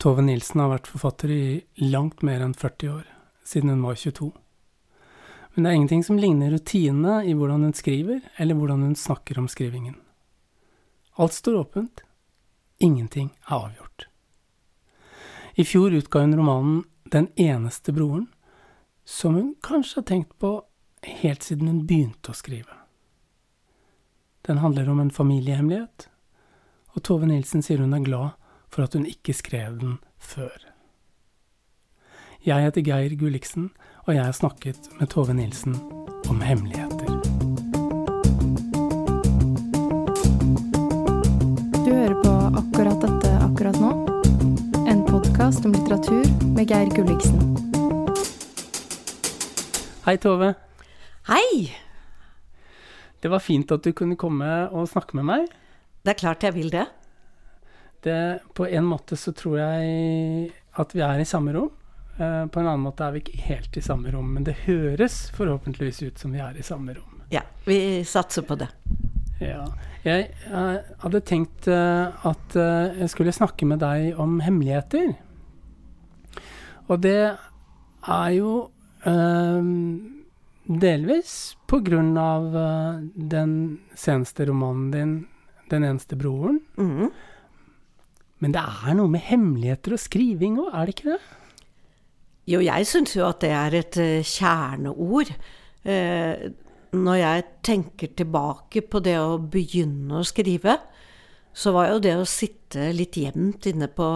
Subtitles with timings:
[0.00, 3.08] Tove Nilsen har vært forfatter i langt mer enn 40 år,
[3.44, 4.30] siden hun var 22.
[5.52, 9.42] Men det er ingenting som ligner rutinene i hvordan hun skriver, eller hvordan hun snakker
[9.42, 9.98] om skrivingen.
[11.20, 12.00] Alt står åpent.
[12.80, 14.06] Ingenting er avgjort.
[15.60, 16.80] I fjor utga hun romanen
[17.10, 18.28] Den eneste broren,
[19.04, 20.62] som hun kanskje har tenkt på
[21.20, 22.72] helt siden hun begynte å skrive.
[24.46, 26.06] Den handler om en familiehemmelighet,
[26.94, 28.39] og Tove Nilsen sier hun er glad
[28.70, 30.56] for at hun ikke skrev den før.
[32.46, 33.70] Jeg heter Geir Gulliksen,
[34.06, 35.74] og jeg har snakket med Tove Nilsen
[36.30, 37.10] om hemmeligheter.
[41.84, 43.90] Du hører på akkurat dette akkurat nå.
[44.88, 46.24] En podkast om litteratur
[46.54, 47.42] med Geir Gulliksen.
[50.06, 50.54] Hei, Tove.
[51.28, 51.74] Hei!
[53.20, 55.50] Det var fint at du kunne komme og snakke med meg.
[56.00, 56.86] Det er klart jeg vil det.
[58.00, 60.50] Det, på en måte så tror jeg
[60.80, 61.70] at vi er i samme rom.
[62.20, 65.30] Uh, på en annen måte er vi ikke helt i samme rom, men det høres
[65.36, 67.22] forhåpentligvis ut som vi er i samme rom.
[67.32, 68.68] Ja, vi satser på det.
[69.40, 69.64] Ja.
[70.04, 75.14] Jeg eh, hadde tenkt uh, at jeg skulle snakke med deg om hemmeligheter.
[76.90, 78.52] Og det er jo
[80.80, 81.34] delvis
[81.70, 82.48] på grunn av
[83.14, 83.52] den
[83.96, 85.12] seneste romanen din,
[85.70, 86.60] 'Den eneste broren'.
[86.76, 87.12] Mhm.
[88.40, 91.20] Men det er noe med hemmeligheter og skriving òg, er det ikke det?
[92.50, 95.32] Jo, jeg syns jo at det er et uh, kjerneord.
[95.84, 96.48] Uh,
[96.96, 100.74] når jeg tenker tilbake på det å begynne å skrive,
[101.52, 104.06] så var jo det å sitte litt jevnt inne på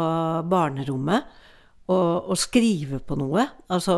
[0.50, 1.26] barnerommet
[1.90, 3.42] og, og skrive på noe
[3.74, 3.96] Altså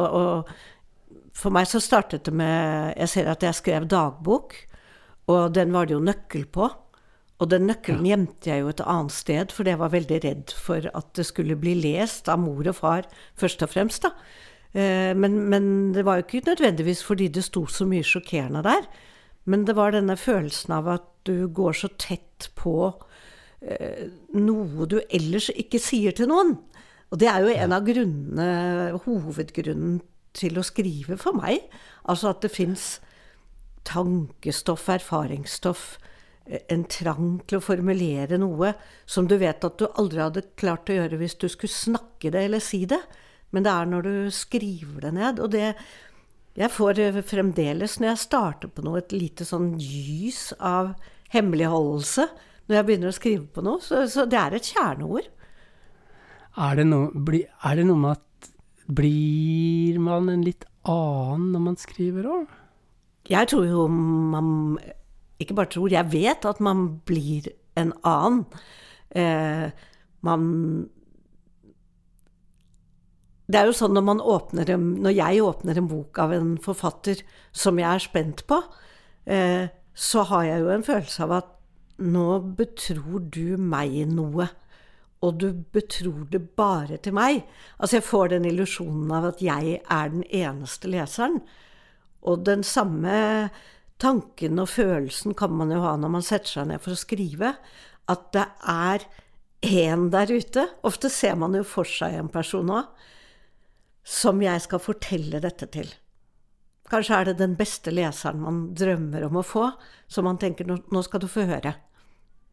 [1.37, 4.57] For meg så startet det med Jeg ser at jeg skrev dagbok,
[5.31, 6.71] og den var det jo nøkkel på.
[7.37, 10.87] Og den nøkkelen gjemte jeg jo et annet sted, for jeg var veldig redd for
[10.89, 14.15] at det skulle bli lest av mor og far, først og fremst, da.
[14.73, 18.89] Eh, Men, men det var jo ikke nødvendigvis fordi det sto så mye sjokkerende der.
[19.45, 22.95] Men det var denne følelsen av at du går så tett på
[23.63, 26.57] eh, noe du ellers ikke sier til noen.
[27.13, 30.01] Og det er jo en av grunnene, hovedgrunnen
[30.37, 31.63] til å skrive for meg.
[32.09, 32.97] Altså at det fins
[33.87, 35.99] tankestoff, erfaringsstoff,
[36.47, 38.73] en trang til å formulere noe
[39.09, 42.45] som du vet at du aldri hadde klart å gjøre hvis du skulle snakke det
[42.47, 43.01] eller si det.
[43.55, 45.41] Men det er når du skriver det ned.
[45.43, 45.75] Og det
[46.57, 50.95] Jeg får eh, fremdeles, når jeg starter på noe, et lite sånn gys av
[51.35, 52.25] hemmeligholdelse
[52.67, 53.83] når jeg begynner å skrive på noe.
[53.85, 55.29] Så, så det er et kjerneord.
[56.57, 58.23] Er det, noe, er det noe med at
[58.87, 62.45] Blir man en litt annen når man skriver òg?
[63.27, 64.79] Jeg tror jo man
[65.41, 68.45] Ikke bare tror, jeg vet at man blir en annen.
[69.11, 69.71] Eh,
[70.25, 70.89] man
[73.47, 76.57] Det er jo sånn når man åpner en, Når jeg åpner en bok av en
[76.59, 78.59] forfatter som jeg er spent på,
[79.27, 81.53] eh, så har jeg jo en følelse av at
[81.99, 84.49] nå betror du meg noe.
[85.25, 87.47] Og du betror det bare til meg.
[87.81, 91.41] Altså jeg får den illusjonen av at jeg er den eneste leseren.
[92.27, 93.49] Og den samme
[94.03, 97.55] tanken og følelsen kan man jo ha når man setter seg ned for å skrive.
[98.11, 99.07] At det er
[99.67, 100.67] én der ute.
[100.87, 102.91] Ofte ser man jo for seg en person òg.
[104.07, 105.89] Som jeg skal fortelle dette til.
[106.87, 109.73] Kanskje er det den beste leseren man drømmer om å få,
[110.07, 111.73] som man tenker nå, skal du få høre.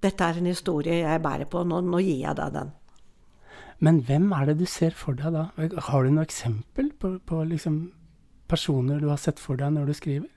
[0.01, 2.71] Dette er en historie jeg bærer på, nå, nå gir jeg deg den.
[3.83, 5.45] Men hvem er det du ser for deg da?
[5.89, 7.83] Har du noe eksempel på, på liksom
[8.49, 10.32] personer du har sett for deg når du skriver?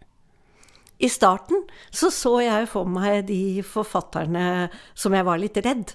[0.99, 5.93] I starten så så jeg for meg de forfatterne som jeg var litt redd.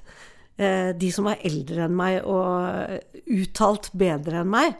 [0.61, 4.75] Eh, De som var eldre enn meg og uttalt bedre enn meg.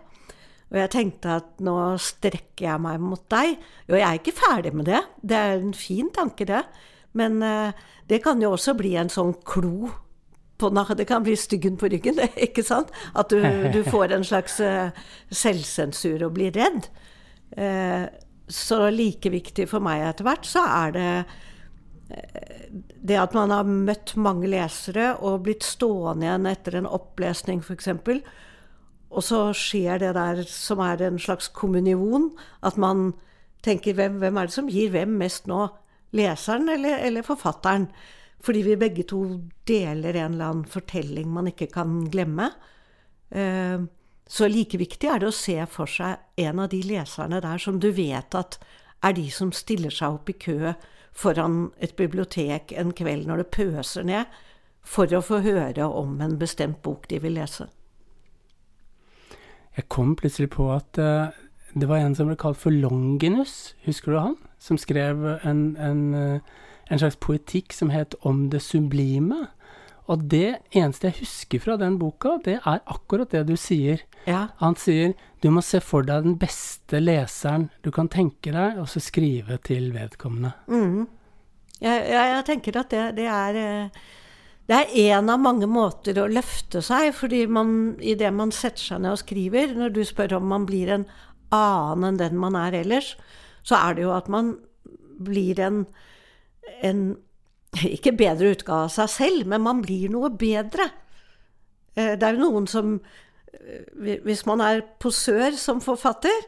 [0.71, 3.57] Og jeg tenkte at nå strekker jeg meg mot deg.
[3.89, 5.01] Og jeg er ikke ferdig med det.
[5.19, 6.61] Det er en fin tanke, det.
[7.17, 7.73] Men eh,
[8.07, 9.89] det kan jo også bli en sånn klo
[10.61, 12.91] Det kan bli styggen på ryggen, ikke sant?
[13.17, 13.41] At du,
[13.73, 14.91] du får en slags eh,
[15.33, 16.85] selvsensur og blir redd.
[18.51, 21.09] Så like viktig for meg etter hvert, så er det
[22.11, 22.71] eh,
[23.01, 27.89] det at man har møtt mange lesere og blitt stående igjen etter en opplesning, f.eks.
[29.11, 32.29] Og så skjer det der som er en slags kommunion.
[32.63, 33.11] At man
[33.65, 35.65] tenker hvem, hvem er det som gir hvem mest nå?
[36.15, 37.89] Leseren eller, eller forfatteren?
[38.41, 39.23] Fordi vi begge to
[39.67, 42.49] deler en eller annen fortelling man ikke kan glemme.
[43.29, 43.83] Eh,
[44.31, 47.81] Så like viktig er det å se for seg en av de leserne der som
[47.83, 48.57] du vet at
[49.03, 50.71] er de som stiller seg opp i kø
[51.11, 54.25] foran et bibliotek en kveld når det pøser ned,
[54.81, 57.67] for å få høre om en bestemt bok de vil lese.
[59.75, 61.29] jeg kom plutselig på at uh,
[61.75, 64.35] det var en som ble kalt for Longinus, husker du han?
[64.59, 66.39] Som skrev en, en, uh,
[66.89, 69.47] en slags poetikk som het Om det sublime.
[70.09, 74.01] Og det eneste jeg husker fra den boka, det er akkurat det du sier.
[74.25, 74.47] Ja.
[74.61, 78.89] Han sier du må se for deg den beste leseren du kan tenke deg, og
[78.89, 80.53] så skrive til vedkommende.
[80.69, 81.05] Mm.
[81.81, 84.01] Jeg, jeg, jeg, tenker at det, det er eh,
[84.71, 89.01] det er én av mange måter å løfte seg, fordi man, idet man setter seg
[89.03, 91.07] ned og skriver, når du spør om man blir en
[91.51, 93.15] annen enn den man er ellers,
[93.67, 94.53] så er det jo at man
[95.21, 95.81] blir en,
[96.87, 97.01] en
[97.95, 100.89] ikke bedre utgave av seg selv, men man blir noe bedre.
[101.95, 102.97] Eh, det er jo noen som
[103.51, 106.45] eh, Hvis man er posør som forfatter,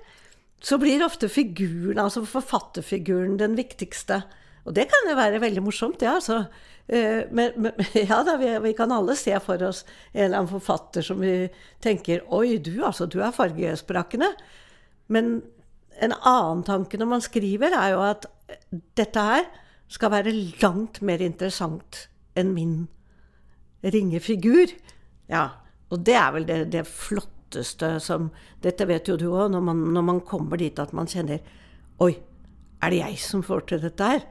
[0.63, 4.21] så blir ofte figuren, altså forfatterfiguren, den viktigste.
[4.63, 6.45] Og det kan jo være veldig morsomt, ja, altså.
[6.87, 7.79] Eh, men, men,
[8.11, 9.83] ja da, vi, vi, kan alle se for oss
[10.13, 11.47] en eller annen forfatter som vi
[11.83, 14.31] tenker Oi, du altså, du er fargesprakende.
[15.11, 15.35] Men
[16.03, 18.27] en annen tanke når man skriver, er jo at
[18.97, 19.45] dette her
[19.93, 22.07] skal være langt mer interessant
[22.39, 22.75] enn min
[23.83, 24.71] ringe figur.
[25.29, 25.49] Ja,
[25.93, 28.31] og det er vel det, det flotteste som
[28.63, 31.43] Dette vet jo du òg, når, når, man kommer dit at man kjenner
[32.01, 32.15] Oi,
[32.81, 34.25] er det jeg som får til dette her?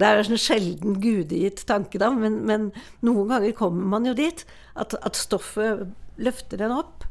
[0.00, 2.70] Det er en sjelden gudegitt tanke, da, men, men,
[3.06, 4.42] noen ganger kommer man jo dit.
[4.74, 5.84] At, at stoffet
[6.18, 7.04] løfter en opp.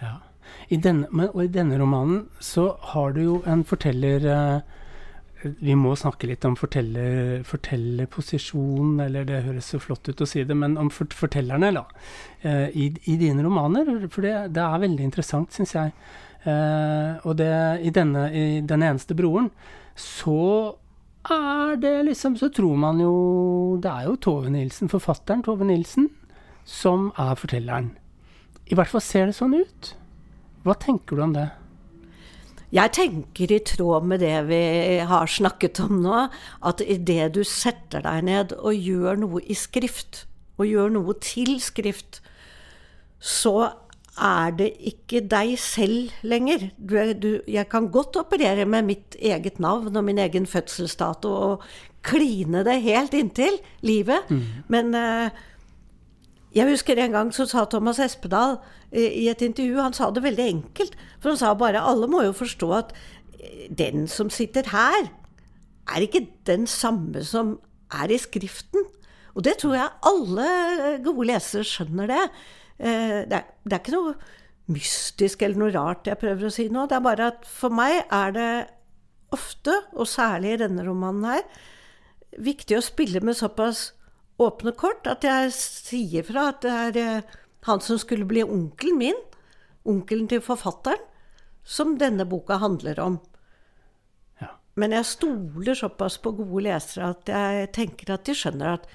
[0.00, 0.16] Ja.
[0.72, 4.80] I denne, og i denne romanen så har du jo en forteller eh,
[5.42, 10.44] Vi må snakke litt om forteller, fortellerposisjon, eller det høres så flott ut å si
[10.46, 11.84] det, men om fort, fortellerne, da.
[12.42, 13.88] Eh, i, i, dine romaner.
[14.08, 15.94] For det, det er veldig interessant, syns jeg.
[16.44, 17.52] Eh, og det,
[17.86, 19.50] i, denne, i Den eneste broren
[19.94, 20.74] så
[21.30, 26.08] er det liksom Så tror man jo Det er jo Tove Nilsen, forfatteren Tove Nilsen,
[26.66, 27.92] som er fortelleren.
[28.66, 29.92] I hvert fall ser det sånn ut.
[30.66, 31.48] Hva tenker du om det?
[32.72, 34.62] Jeg tenker i tråd med det vi
[35.04, 36.26] har snakket om nå,
[36.64, 40.24] at idet du setter deg ned og gjør noe i skrift,
[40.56, 42.22] og gjør noe til skrift,
[43.20, 43.72] så
[44.12, 46.68] er det ikke deg selv lenger.
[46.76, 51.64] Du, du, jeg kan godt operere med mitt eget navn og min egen fødselsdato og
[52.04, 54.28] kline det helt inntil livet.
[54.28, 54.42] Mm.
[54.72, 55.28] Men uh,
[56.52, 58.58] jeg husker en gang så sa Thomas Espedal
[58.92, 60.96] i, i et intervju Han sa det veldig enkelt.
[61.20, 62.92] For han sa bare alle må jo forstå at
[63.40, 65.08] eh, den som sitter her,
[65.88, 67.56] er ikke den samme som
[67.92, 68.84] er i Skriften.
[69.32, 70.50] Og det tror jeg alle
[71.04, 72.22] gode lesere skjønner det.
[72.78, 74.14] Eh, det, er, det, er, ikke noe
[74.72, 76.84] mystisk eller noe rart jeg prøver å si nå.
[76.88, 78.52] Det er bare at for meg er det
[79.32, 81.44] ofte, og særlig i denne romanen her,
[82.42, 83.90] viktig å spille med såpass
[84.40, 87.38] åpne kort at jeg sier fra at det er eh,
[87.68, 89.18] han som skulle bli onkelen min,
[89.86, 91.02] onkelen til forfatteren,
[91.62, 93.20] som denne boka handler om.
[94.42, 94.48] Ja.
[94.74, 98.88] Men jeg stoler såpass på gode lesere at jeg tenker at de skjønner at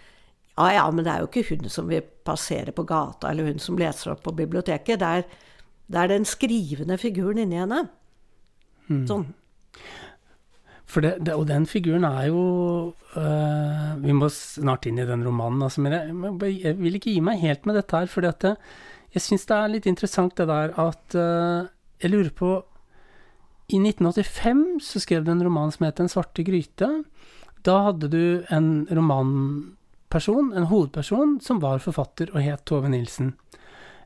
[0.57, 3.60] ja, ja, men det er jo ikke hun som vil passere på gata, eller hun
[3.62, 5.00] som leser opp på biblioteket.
[5.00, 5.28] Det er,
[5.86, 7.84] det er den skrivende figuren inni henne.
[8.89, 9.04] Mm.
[9.06, 9.28] Sånn.
[10.88, 12.44] Det, det, og den figuren er jo
[13.19, 17.24] øh, Vi må snart inn i den romanen, altså, men jeg, jeg, vil ikke gi
[17.24, 18.07] meg helt med dette her.
[18.07, 21.67] For jeg, syns det er litt interessant det der at øh,
[22.03, 22.51] Jeg lurer på
[23.67, 26.88] I 1985 så skrev du en roman som het Den svarte gryte.
[27.67, 33.34] Da hadde du en romanperson, en hovedperson, som var forfatter og het Tove Nilsen.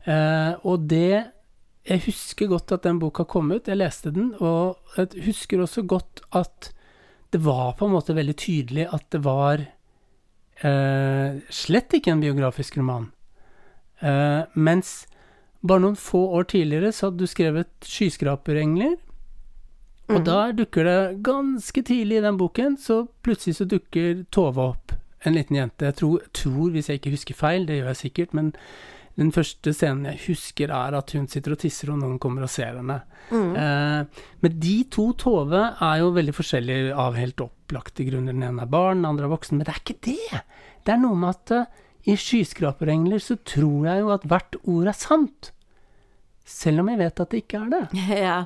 [0.07, 1.29] Uh, og det
[1.87, 5.81] Jeg husker godt at den boka kom ut, jeg leste den, og jeg husker også
[5.89, 6.69] godt at
[7.33, 9.63] det var på en måte veldig tydelig at det var
[10.61, 13.07] eh, slett ikke en biografisk roman.
[14.01, 15.05] Eh, mens
[15.61, 18.99] bare noen få år tidligere så hadde du skrevet 'Skyskraperengler'.
[20.11, 20.25] Og mm.
[20.25, 24.91] der dukker det ganske tidlig i den boken, så plutselig så dukker Tove opp
[25.23, 25.85] en liten jente.
[25.85, 28.53] Jeg tror, tror, hvis jeg ikke husker feil, det gjør jeg sikkert, men
[29.19, 32.51] den første scenen jeg husker, er at hun sitter og tisser, og noen kommer og
[32.51, 33.01] ser henne.
[33.31, 33.53] Mm.
[33.59, 38.35] Eh, men de to Tove er jo veldig forskjellige av helt opplagte grunner.
[38.35, 39.59] Den ene er barn, den andre er voksen.
[39.59, 40.43] Men det er ikke det!
[40.81, 44.89] Det er noe med at uh, i 'Skyskraperengler' så tror jeg jo at hvert ord
[44.89, 45.51] er sant.
[46.47, 47.85] Selv om jeg vet at det ikke er det.
[48.25, 48.43] Ja,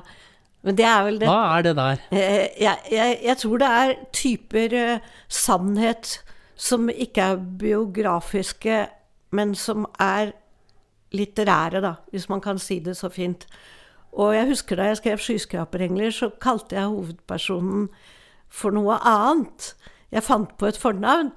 [0.66, 2.00] men det er vel det Hva er det der?
[2.10, 6.18] Jeg, jeg, jeg, jeg tror det er typer uh, sannhet
[6.56, 8.86] som ikke er biografiske,
[9.36, 10.32] men som er
[11.14, 13.46] litterære, da, hvis man kan si det så fint.
[14.16, 17.88] Og jeg husker da jeg skrev 'Skyskraperengler', så kalte jeg hovedpersonen
[18.48, 19.74] for noe annet.
[20.12, 21.32] Jeg fant på et fornavn,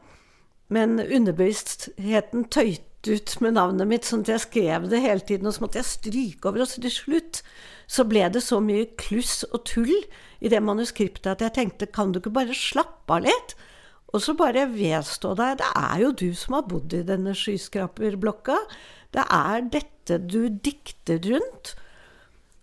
[0.70, 2.46] men underbevisstheten
[3.08, 5.86] ut med navnet mitt, sånn at jeg skrev det hele tiden, og så måtte jeg
[5.86, 7.42] stryke over, og så til slutt
[7.88, 9.96] så ble det så mye kluss og tull
[10.44, 13.56] i det manuskriptet at jeg tenkte, kan du ikke bare slappe av litt?
[14.10, 18.58] Og så bare vedstå deg, det er jo du som har bodd i denne skyskraperblokka.
[19.16, 21.76] Det er dette du dikter rundt.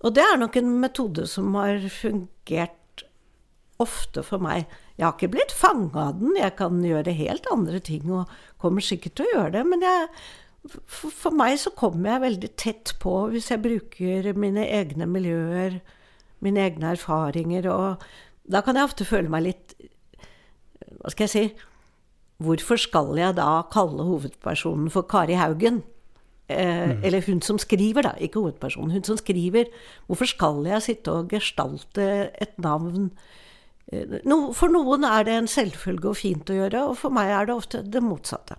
[0.04, 3.04] Og det er nok en metode som har fungert
[3.82, 4.66] ofte for meg.
[4.96, 8.30] Jeg har ikke blitt fanga av den, jeg kan gjøre helt andre ting og
[8.62, 10.06] kommer sikkert til å gjøre det, men jeg,
[10.88, 15.80] for, meg så kommer jeg veldig tett på hvis jeg bruker mine egne miljøer,
[16.44, 18.06] mine egne erfaringer, og
[18.48, 19.72] da kan jeg ofte føle meg litt
[21.00, 21.46] Hva skal jeg si
[22.44, 25.80] Hvorfor skal jeg da kalle hovedpersonen for Kari Haugen?
[26.48, 27.00] Eh, mm.
[27.04, 28.94] Eller hun som skriver, da, ikke hovedpersonen.
[28.94, 29.72] Hun som skriver.
[30.06, 33.10] Hvorfor skal jeg sitte og gestalte et navn
[33.92, 37.30] Eh, no, for noen er det en selvfølge og fint å gjøre, og for meg
[37.30, 38.58] er det ofte det motsatte.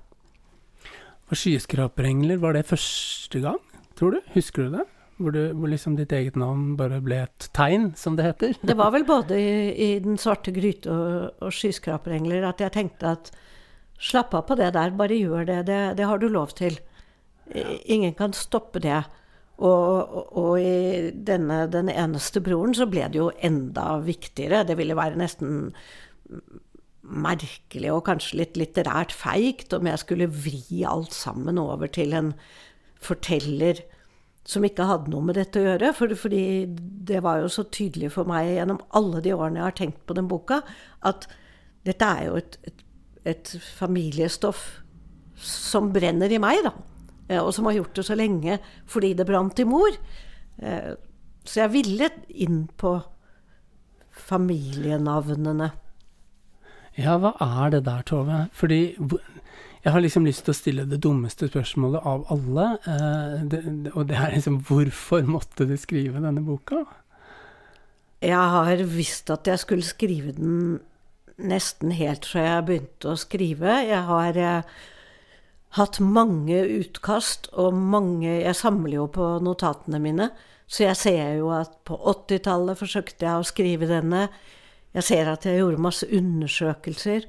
[1.27, 3.59] Og 'Skyskraperengler', var det første gang,
[3.99, 4.21] tror du?
[4.33, 4.85] Husker du det?
[5.17, 8.53] Hvor, du, hvor liksom ditt eget navn bare ble et tegn, som det heter?
[8.61, 13.11] Det var vel både i, i 'Den svarte gryte' og, og 'Skyskraperengler' at jeg tenkte
[13.11, 13.31] at
[13.99, 16.79] slapp av på det der, bare gjør det, det, det har du lov til.
[17.55, 19.01] Ingen kan stoppe det.
[19.57, 24.65] Og, og, i denne Den eneste broren så ble det jo enda viktigere.
[24.67, 25.71] Det ville være nesten
[27.07, 32.33] merkelig og kanskje litt litterært feigt om jeg skulle vri alt sammen over til en
[32.99, 33.79] forteller
[34.47, 35.93] som ikke hadde noe med dette å gjøre.
[35.95, 36.43] For, fordi
[37.07, 40.17] det var jo så tydelig for meg gjennom alle de årene jeg har tenkt på
[40.17, 40.61] den boka,
[41.07, 41.27] at
[41.87, 42.85] dette er jo et, et,
[43.33, 44.67] et familiestoff
[45.37, 46.75] som brenner i meg, da.
[47.27, 49.97] Eh, og som har gjort det så lenge fordi det brant i mor.
[50.57, 50.93] Eh,
[51.47, 52.97] så jeg ville inn på
[54.27, 55.71] familienavnene.
[56.97, 58.47] Ja, hva er det der, Tove?
[58.57, 62.69] Fordi jeg har liksom lyst til å stille det dummeste spørsmålet av alle.
[62.89, 66.83] Eh, og det er liksom hvorfor måtte du skrive denne boka?
[68.25, 70.79] Jeg har visst at jeg skulle skrive den
[71.37, 73.75] nesten helt fra jeg begynte å skrive.
[73.85, 74.39] Jeg har
[75.75, 80.29] hatt mange utkast og mange Jeg samler jo på notatene mine,
[80.67, 84.27] så jeg ser jo at på 80-tallet forsøkte jeg å skrive denne.
[84.95, 87.27] Jeg ser at jeg gjorde masse undersøkelser,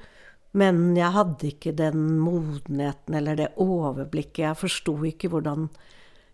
[0.59, 4.47] men jeg hadde ikke den modenheten eller det overblikket.
[4.47, 5.68] Jeg forsto ikke hvordan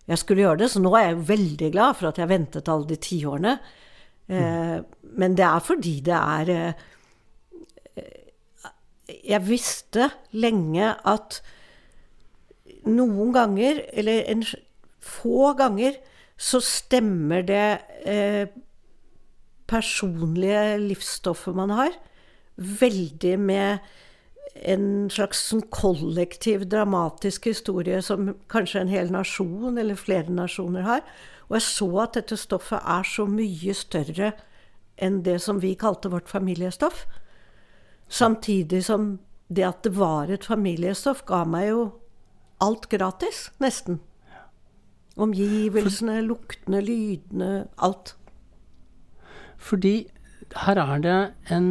[0.05, 2.89] jeg skulle gjøre det, så nå er jeg veldig glad for at jeg ventet alle
[2.89, 3.55] de tiårene.
[4.29, 4.77] Eh,
[5.21, 6.91] men det er fordi det er eh,
[9.05, 11.43] Jeg visste lenge at
[12.87, 14.45] noen ganger, eller en,
[15.05, 15.99] få ganger,
[16.37, 17.67] så stemmer det
[18.09, 18.49] eh,
[19.71, 21.95] personlige livsstoffet man har,
[22.57, 23.79] veldig med
[24.55, 31.03] en slags sånn kollektiv, dramatisk historie som kanskje en hel nasjon eller flere nasjoner har.
[31.49, 34.33] Og jeg så at dette stoffet er så mye større
[35.03, 37.05] enn det som vi kalte vårt familiestoff.
[38.09, 39.17] Samtidig som
[39.51, 41.85] det at det var et familiestoff, ga meg jo
[42.65, 44.01] alt gratis, nesten.
[45.15, 47.51] Omgivelsene, luktene, lydene,
[47.85, 48.17] alt.
[49.63, 49.95] Fordi
[50.65, 51.19] her er det
[51.55, 51.69] en,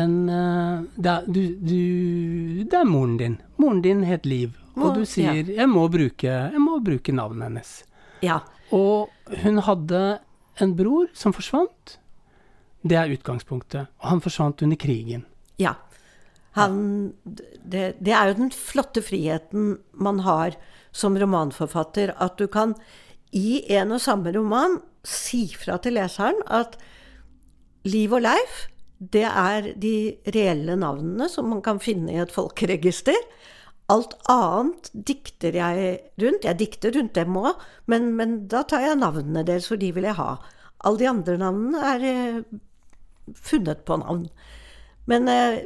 [0.00, 3.36] en eh, det, er, du, du, det er moren din.
[3.60, 4.56] Moren din het Liv.
[4.80, 5.60] Og du sier ja.
[5.60, 7.72] jeg, må bruke, jeg må bruke navnet hennes.
[8.24, 8.40] Ja.
[8.72, 9.10] Og
[9.42, 10.02] hun hadde
[10.62, 11.98] en bror som forsvant.
[12.80, 13.90] Det er utgangspunktet.
[14.00, 15.26] Og han forsvant under krigen.
[15.60, 15.74] Ja.
[16.58, 20.56] Han, det, det, er jo den flotte friheten man har
[20.90, 22.74] som romanforfatter, at du kan
[23.30, 26.74] i en og samme roman si fra til leseren at
[27.88, 28.66] Liv og Leif,
[29.00, 29.94] det er de
[30.34, 33.16] reelle navnene som man kan finne i et folkeregister.
[33.90, 36.44] Alt annet dikter jeg rundt.
[36.44, 40.06] Jeg dikter rundt dem òg, men, men, da tar jeg navnene deres, for de vil
[40.10, 40.34] jeg ha.
[40.84, 42.58] Alle de andre navnene er eh,
[43.34, 44.28] funnet på navn.
[45.10, 45.64] Men eh,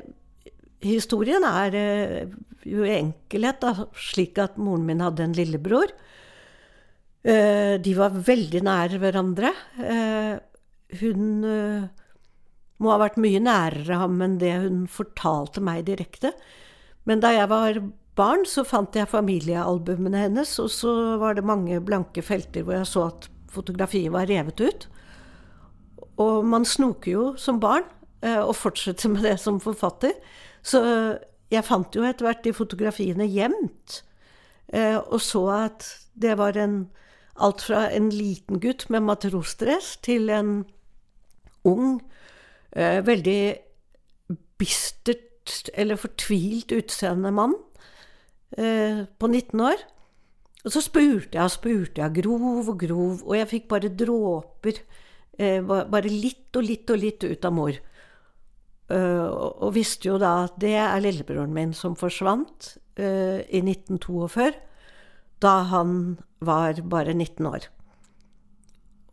[0.85, 2.33] historien er eh,
[2.69, 5.93] jo i enkelhet da, slik at moren min hadde en lillebror.
[7.25, 9.53] Eh, de var veldig nær hverandre.
[9.81, 10.35] Eh,
[11.01, 11.25] hun
[12.79, 16.35] må ha vært mye nærere ham enn det hun fortalte meg direkte.
[17.09, 17.81] Men da jeg var
[18.19, 22.91] barn, så fant jeg familiealbumene hennes, og så var det mange blanke felter hvor jeg
[22.91, 24.87] så at fotografiet var revet ut.
[26.23, 27.89] Og man snoker jo som barn,
[28.25, 30.15] og fortsetter med det som forfatter.
[30.65, 30.81] Så
[31.53, 34.01] jeg fant jo etter hvert de fotografiene gjemt,
[34.73, 36.85] eh, og så at det var en
[37.35, 40.61] Alt fra en liten gutt med matrosdress til en
[41.67, 41.99] ung,
[42.71, 43.57] eh, veldig
[44.59, 47.57] bistert eller fortvilt utseende mann
[48.57, 49.83] eh, på 19 år.
[50.65, 54.79] Og så spurte jeg og spurte jeg, grov og grov, og jeg fikk bare dråper.
[55.35, 57.81] Eh, bare litt og litt og litt ut av mor.
[58.85, 59.33] Uh,
[59.65, 64.51] og visste jo da at det er lillebroren min som forsvant uh, i 1942,
[65.41, 67.71] da han var bare 19 år.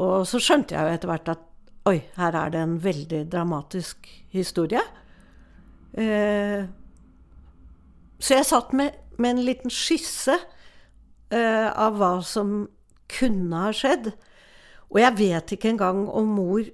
[0.04, 1.48] Og så skjønte jeg jo etter hvert at
[1.88, 4.84] oi, her er det en veldig dramatisk historie.
[5.96, 6.68] Uh,
[8.20, 10.36] så jeg satt med, med en liten skisse
[11.32, 12.66] av hva som
[13.08, 14.10] kunne ha skjedd.
[14.92, 16.66] Og jeg vet ikke engang om mor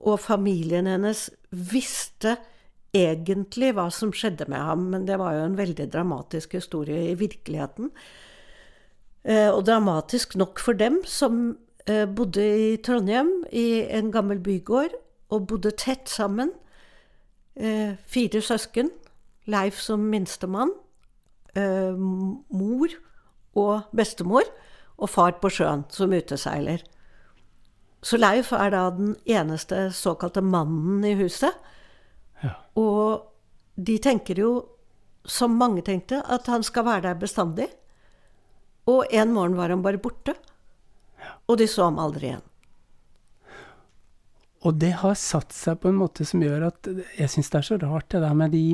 [0.00, 2.36] og familien hennes visste
[2.96, 7.18] egentlig hva som skjedde med ham, men det var jo en veldig dramatisk historie i
[7.18, 7.92] virkeligheten.
[9.24, 14.96] Eh, og dramatisk nok for dem som eh, bodde i Trondheim, i en gammel bygård,
[15.30, 16.50] og bodde tett sammen.
[17.54, 18.90] Eh, fire søsken.
[19.46, 20.72] Leif som minstemann.
[21.56, 22.92] Mor
[23.58, 24.46] og bestemor.
[24.98, 26.84] Og far på sjøen som uteseiler.
[28.02, 31.56] Så Leif er da den eneste såkalte mannen i huset.
[32.40, 32.54] Ja.
[32.80, 33.26] Og
[33.76, 34.52] de tenker jo,
[35.24, 37.68] som mange tenkte, at han skal være der bestandig.
[38.88, 40.34] Og en morgen var han bare borte.
[41.20, 41.34] Ja.
[41.46, 42.46] Og de så ham aldri igjen.
[44.60, 47.66] Og det har satt seg på en måte som gjør at jeg syns det er
[47.68, 48.64] så rart det der med de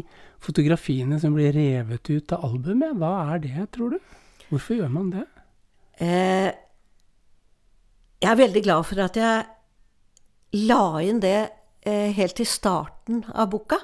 [0.42, 2.96] fotografiene som blir revet ut av albumet.
[2.98, 4.16] Hva er det, tror du?
[4.50, 5.22] Hvorfor gjør man det?
[6.02, 6.50] Eh,
[8.22, 9.44] jeg er veldig glad for at jeg
[10.66, 11.38] la inn det
[11.86, 13.80] eh, helt i starten av boka.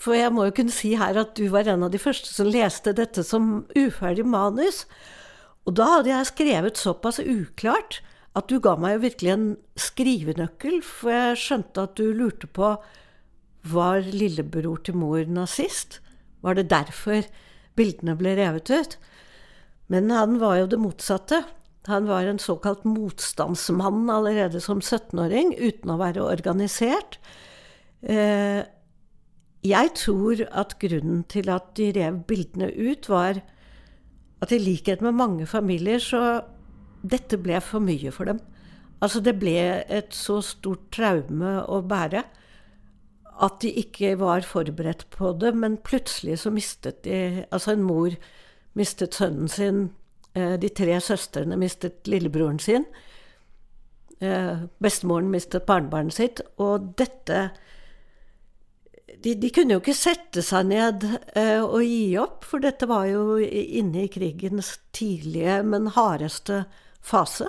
[0.00, 2.50] For jeg må jo kunne si her at du var en av de første som
[2.50, 4.84] leste dette som uferdig manus.
[5.64, 8.00] Og da hadde jeg skrevet såpass uklart
[8.34, 9.48] at du ga meg jo virkelig en
[9.78, 12.74] skrivenøkkel, for jeg skjønte at du lurte på
[13.64, 16.00] var lillebror til mor nazist?
[16.44, 17.24] Var det derfor
[17.78, 18.96] bildene ble revet ut?
[19.88, 21.44] Men han var jo det motsatte.
[21.86, 27.18] Han var en såkalt motstandsmann allerede som 17-åring, uten å være organisert.
[28.00, 28.62] Eh,
[29.64, 33.42] jeg tror at grunnen til at de rev bildene ut, var
[34.44, 36.42] at i likhet med mange familier, så
[37.04, 38.40] dette ble for mye for dem.
[39.04, 42.24] Altså, det ble et så stort traume å bære
[43.44, 48.14] at de ikke var forberedt på det, men plutselig så mistet de Altså, en mor
[48.78, 49.88] mistet sønnen sin
[50.34, 52.88] de tre søstrene mistet lillebroren sin.
[54.24, 56.40] Eh, bestemoren mistet barnebarnet sitt.
[56.62, 57.48] Og dette
[59.24, 61.04] de, de, kunne jo ikke sette seg ned
[61.38, 66.64] eh, og gi opp, for dette var jo inne i krigens tidlige, men hardeste
[67.04, 67.48] fase.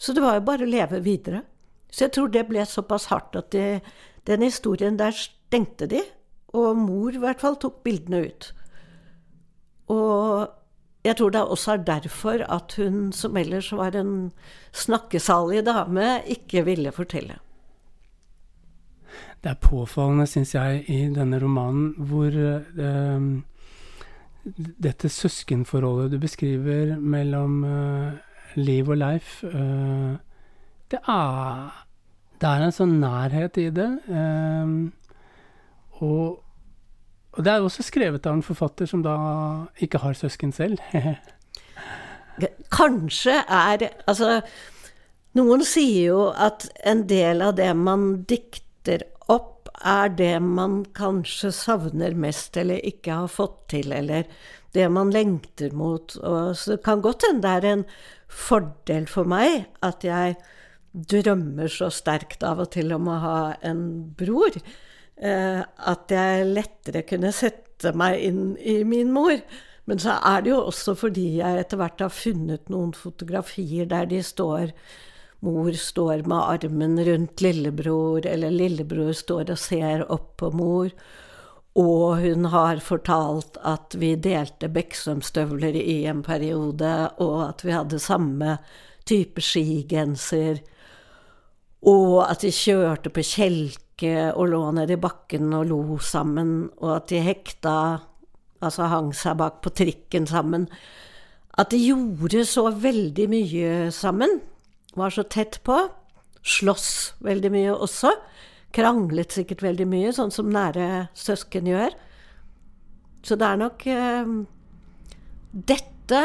[0.00, 1.42] Så det var jo bare å leve videre.
[1.90, 3.80] Så jeg tror det ble såpass hardt at de,
[4.28, 6.04] den historien der stengte de.
[6.54, 8.50] Og mor i hvert fall tok bildene ut.
[9.90, 10.59] Og
[11.04, 14.32] jeg tror det også er derfor at hun, som ellers var en
[14.72, 17.38] snakkesalig dame, ikke ville fortelle.
[19.40, 23.28] Det er påfallende, syns jeg, i denne romanen hvor eh,
[24.84, 28.20] dette søskenforholdet du beskriver mellom eh,
[28.60, 30.12] Liv og Leif eh,
[30.92, 31.80] det, er,
[32.42, 33.88] det er en sånn nærhet i det.
[36.02, 36.49] og
[37.36, 39.14] og det er også skrevet av en forfatter som da
[39.82, 40.80] ikke har søsken selv.
[42.72, 44.40] Kanskje er Altså,
[45.38, 51.52] noen sier jo at en del av det man dikter opp, er det man kanskje
[51.54, 54.26] savner mest, eller ikke har fått til, eller
[54.74, 56.16] det man lengter mot.
[56.18, 57.86] Og så det kan godt hende det er en
[58.30, 60.36] fordel for meg at jeg
[60.90, 63.84] drømmer så sterkt av og til om å ha en
[64.18, 64.58] bror.
[65.20, 69.36] Eh, at jeg lettere kunne sette meg inn i min mor.
[69.84, 74.08] Men så er det jo også fordi jeg etter hvert har funnet noen fotografier der
[74.10, 74.74] de står
[75.40, 80.90] Mor står med armen rundt lillebror, eller lillebror står og ser opp på mor.
[81.80, 86.92] Og hun har fortalt at vi delte Beksømstøvler i en periode,
[87.24, 88.58] og at vi hadde samme
[89.08, 90.60] type skigenser.
[91.88, 96.70] Og at de kjørte på kjelke ikke og lå nede i bakken og lo sammen,
[96.80, 97.74] og at de hekta,
[98.64, 100.66] altså hang seg bak på trikken sammen.
[101.60, 104.40] At de gjorde så veldig mye sammen.
[104.96, 105.76] Var så tett på.
[106.40, 108.14] Sloss veldig mye også.
[108.72, 111.92] Kranglet sikkert veldig mye, sånn som nære søsken gjør.
[113.26, 114.32] Så det er nok eh,
[115.52, 116.22] dette,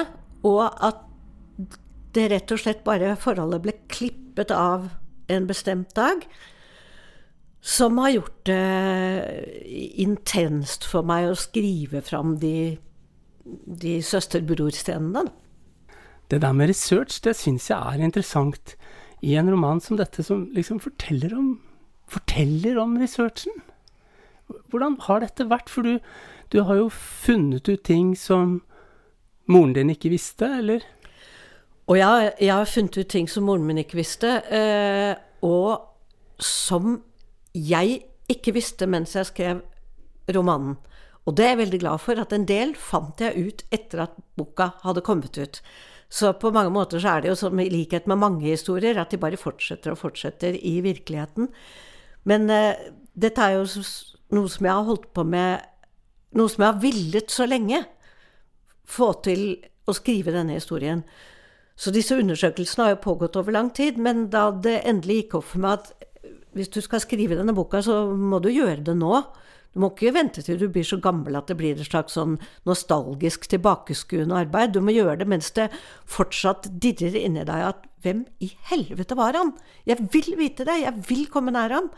[0.47, 1.01] og at
[2.15, 4.87] det rett og slett bare forholdet ble klippet av
[5.27, 6.21] en bestemt dag,
[7.65, 9.65] som har gjort det
[10.05, 12.77] intenst for meg å skrive fram de,
[13.65, 15.25] de søster-bror-scenene.
[16.29, 18.75] det der med research, det syns jeg er interessant
[19.25, 21.55] i en roman som dette, som liksom forteller om,
[22.09, 23.63] forteller om researchen.
[24.69, 25.69] Hvordan har dette vært?
[25.69, 25.97] For du,
[26.53, 28.59] du har jo funnet ut ting som
[29.49, 30.85] moren din ikke visste, eller?
[31.89, 35.81] Og jeg, jeg har funnet ut ting som moren min ikke visste, eh, og
[36.41, 36.99] som
[37.55, 39.63] jeg ikke visste mens jeg skrev
[40.35, 40.77] romanen.
[41.25, 44.17] Og det er jeg veldig glad for, at en del fant jeg ut etter at
[44.37, 45.61] boka hadde kommet ut.
[46.09, 49.11] Så på mange måter så er det jo som i likhet med mange historier, at
[49.11, 51.49] de bare fortsetter og fortsetter i virkeligheten.
[52.29, 53.65] Men eh, dette er jo
[54.35, 55.71] noe som jeg har holdt på med
[56.35, 57.77] Noe som jeg har villet så lenge
[58.91, 59.53] få til
[59.87, 61.05] å skrive denne historien.
[61.79, 65.47] Så disse undersøkelsene har jo pågått over lang tid, men da det endelig gikk opp
[65.53, 66.09] for meg at
[66.55, 69.19] hvis du skal skrive denne boka, så må du gjøre det nå.
[69.75, 72.37] Du må ikke vente til du blir så gammel at det blir et slags sånn
[72.67, 74.71] nostalgisk tilbakeskuende arbeid.
[74.71, 75.67] Du må gjøre det mens det
[76.07, 79.51] fortsatt dirrer inni deg at hvem i helvete var han?
[79.83, 81.91] Jeg vil vite det, jeg vil komme nær ham.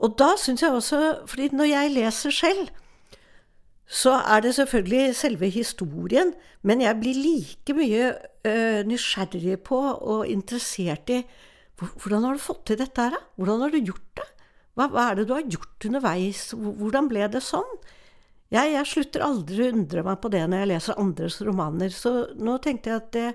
[0.00, 2.72] Og da syns jeg også, fordi når jeg leser selv,
[3.90, 8.10] så er det selvfølgelig selve historien, men jeg blir like mye
[8.46, 11.22] ø, nysgjerrig på og interessert i
[11.80, 13.20] hvordan har du fått til dette her, da?
[13.40, 14.26] Hvordan har du gjort det?
[14.76, 16.42] Hva, hva, er det du har gjort underveis?
[16.54, 17.70] Hvordan ble det sånn?
[18.50, 22.12] Jeg, jeg, slutter aldri å undre meg på det når jeg leser andres romaner, så
[22.38, 23.28] nå tenkte jeg at det,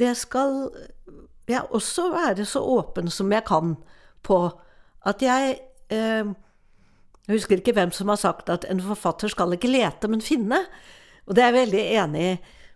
[0.00, 0.56] det skal
[1.50, 3.74] jeg også være så åpen som jeg kan
[4.24, 4.38] på
[5.04, 5.58] at jeg
[5.92, 6.32] eh,
[7.24, 10.58] Jeg husker ikke hvem som har sagt at en forfatter skal ikke lete, men finne.
[11.24, 12.32] Og det er jeg veldig enig i.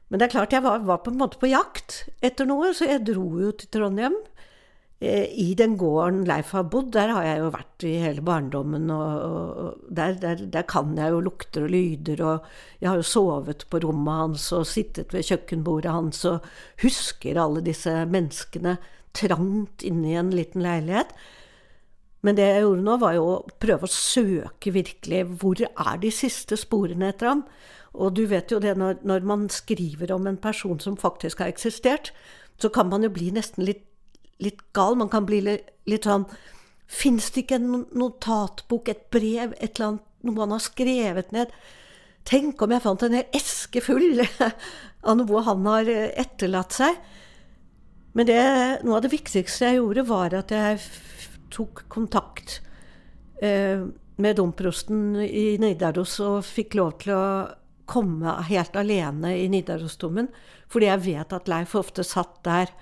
[0.09, 2.89] Men det er klart jeg var, var på en måte på jakt etter noe, så
[2.89, 4.17] jeg dro jo til Trondheim
[4.99, 8.89] I den gården Leif har bodd, der har jeg jo vært i hele barndommen.
[8.91, 12.49] Og der, der, der, kan jeg jo lukter og lyder, og
[12.81, 16.47] jeg har jo sovet på rommet hans og sittet ved kjøkkenbordet hans og
[16.83, 18.75] husker alle disse menneskene
[19.15, 21.15] trangt inne i en liten leilighet.
[22.27, 26.11] Men det jeg gjorde nå, var jo å prøve å søke virkelig hvor er de
[26.11, 27.45] siste sporene etter ham.
[27.95, 31.55] Og du vet jo det, når, når man skriver om en person som faktisk har
[31.55, 32.11] eksistert,
[32.59, 33.85] så kan man jo bli nesten litt
[34.43, 34.97] litt gal.
[34.99, 36.29] Man kan bli litt, sånn
[36.89, 41.51] Fins det ikke en notatbok, et brev, et eller annet, noe han har skrevet ned?
[42.25, 44.23] Tenk om jeg fant en hel eske full
[45.09, 46.97] av noe han har eh, etterlatt seg.
[48.17, 48.41] Men det,
[48.89, 50.81] noe av det viktigste jeg gjorde, var at jeg
[51.53, 52.59] tok kontakt
[53.45, 53.85] eh,
[54.19, 57.27] med domprosten i Nidaros og fikk lov til å
[57.89, 60.29] komme helt alene i Nidarosdomen.
[60.69, 62.73] Fordi jeg vet at Leif ofte satt der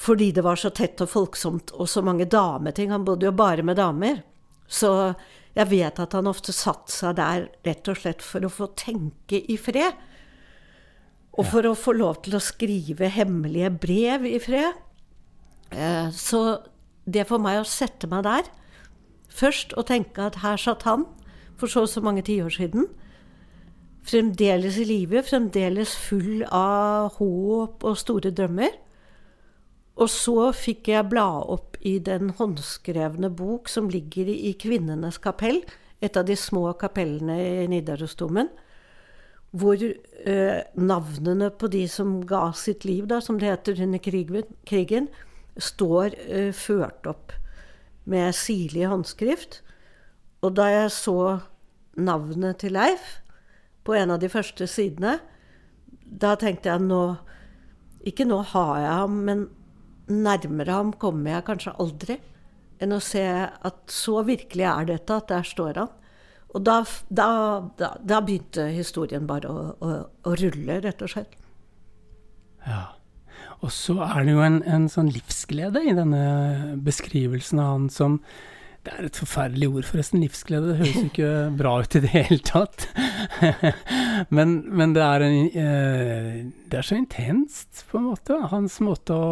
[0.00, 2.90] fordi det var så tett og folksomt og så mange dameting.
[2.90, 4.22] Han bodde jo bare med damer.
[4.66, 5.14] Så
[5.54, 9.38] jeg vet at han ofte satte seg der rett og slett for å få tenke
[9.38, 9.94] i fred.
[11.38, 14.80] Og for å få lov til å skrive hemmelige brev i fred.
[15.72, 16.42] Eh, så
[17.04, 18.50] det for meg å sette meg der
[19.32, 21.06] først og tenke at her satt han
[21.58, 22.88] for så og så mange tiår siden.
[24.02, 28.74] Fremdeles i live, fremdeles full av håp og store drømmer.
[30.00, 35.60] Og så fikk jeg bla opp i den håndskrevne bok som ligger i Kvinnenes kapell,
[36.02, 38.48] et av de små kapellene i Nidarosdomen,
[39.52, 44.56] hvor eh, navnene på de som ga sitt liv, da, som det heter under krigen,
[44.66, 45.10] krigen
[45.60, 47.34] står eh, ført opp
[48.08, 49.60] med sirlig håndskrift.
[50.42, 51.18] Og da jeg så
[52.00, 53.18] navnet til Leif
[53.84, 55.18] på en av de første sidene,
[56.02, 57.02] da tenkte jeg nå
[58.02, 59.42] Ikke nå har jeg ham, men
[60.10, 62.18] nærmere ham kommer jeg kanskje aldri
[62.82, 65.92] enn å se at så virkelig er dette, at der står han.
[66.52, 67.28] Og da, da,
[67.78, 69.92] da, da begynte historien bare å, å,
[70.26, 71.38] å, rulle, rett og slett.
[72.66, 72.82] Ja.
[73.62, 78.18] Og så er det jo en, en sånn livsglede i denne beskrivelsen av han som
[78.82, 80.22] det er et forferdelig ord, forresten.
[80.24, 80.72] Livsglede.
[80.72, 82.88] Det høres jo ikke bra ut i det hele tatt.
[84.36, 86.40] men, men det, er en, eh,
[86.70, 88.40] det er så intenst, på en måte.
[88.50, 89.30] Hans måte å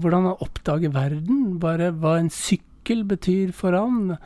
[0.00, 1.58] Hvordan han oppdager verden.
[1.60, 4.16] Bare hva en sykkel betyr for han.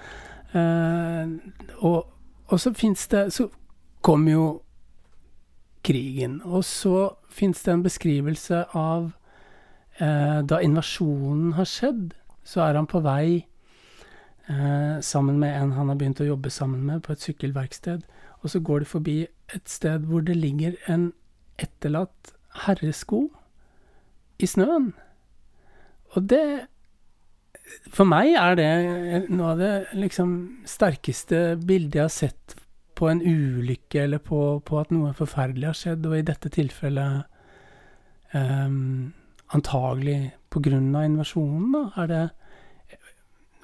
[0.54, 1.34] Eh,
[1.80, 2.06] og,
[2.46, 3.50] og, så fins det Så
[4.06, 4.60] kom jo
[5.82, 6.40] krigen.
[6.46, 9.10] Og så fins det en beskrivelse av
[9.98, 12.10] eh, da invasjonen har skjedd,
[12.46, 13.49] så er han på vei
[15.04, 18.02] sammen med en han har begynt å jobbe sammen med på et sykkelverksted.
[18.40, 19.16] Og så går de forbi
[19.54, 21.10] et sted hvor det ligger en
[21.60, 22.32] etterlatt
[22.64, 23.26] herresko
[24.40, 24.92] i snøen.
[26.16, 26.44] Og det
[27.92, 28.70] For meg er det
[29.30, 30.30] noe av det liksom
[30.66, 32.56] sterkeste bildet jeg har sett
[32.98, 37.30] på en ulykke, eller på, på at noe forferdelig har skjedd, og i dette tilfellet
[38.30, 39.10] Um,
[39.50, 41.80] antagelig på grunn av invasjonen, da?
[41.98, 42.26] Er det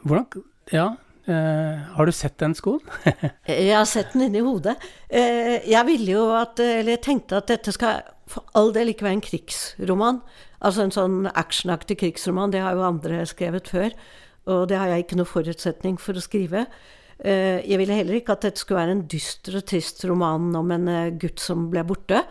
[0.07, 0.27] Hvordan
[0.73, 0.95] Ja.
[1.27, 2.83] Uh, har du sett den skoen?
[3.51, 4.77] jeg har sett den inni hodet.
[5.11, 9.07] Uh, jeg ville jo at Eller jeg tenkte at dette skal for all del ikke
[9.07, 10.21] være en krigsroman.
[10.67, 12.55] Altså en sånn actionaktig krigsroman.
[12.55, 13.91] Det har jo andre skrevet før.
[14.51, 16.67] Og det har jeg ikke noe forutsetning for å skrive.
[17.19, 20.75] Uh, jeg ville heller ikke at dette skulle være en dyster og trist roman om
[20.75, 22.23] en gutt som ble borte.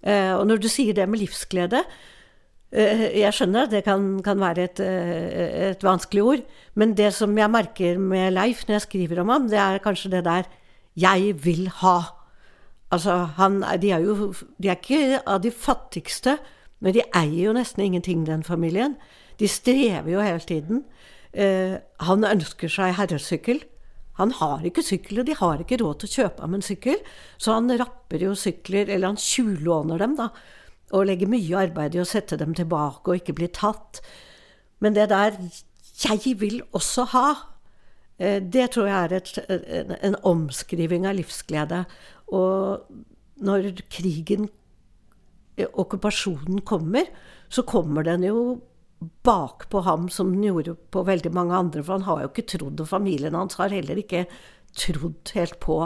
[0.00, 2.19] og når du sier det med livsglede, Eh,
[2.70, 6.42] jeg skjønner at det kan, kan være et, eh, et, vanskelig ord,
[6.78, 10.10] men det som jeg merker med Leif når jeg skriver om ham, det er kanskje
[10.10, 10.44] det der
[10.96, 12.14] 'jeg vil ha'.
[12.92, 16.38] Altså, han, de er jo de er ikke av de fattigste,
[16.80, 18.96] men de eier jo nesten ingenting, den familien.
[19.38, 20.84] De strever jo hele tiden.
[21.32, 23.62] Eh, han ønsker seg herresykkel.
[24.14, 26.96] Han har ikke sykkel, og de har ikke råd til å kjøpe ham en sykkel,
[27.38, 30.28] så han rapper jo sykler, eller han tjuvlåner dem, da
[30.90, 34.00] og legger mye arbeid i å sette dem tilbake og ikke bli tatt.
[34.80, 35.36] Men det der
[36.00, 37.36] 'jeg vil også ha',
[38.18, 41.84] eh, det tror jeg er et, en, en omskriving av livsglede.
[42.32, 42.80] Og
[43.36, 44.48] når krigen,
[45.56, 47.04] eh, okkupasjonen, kommer,
[47.48, 48.60] så kommer den jo
[49.24, 51.82] bakpå ham som den gjorde på veldig mange andre.
[51.82, 54.26] For han har jo ikke trodd, og familien hans har heller ikke
[54.76, 55.82] trodd helt på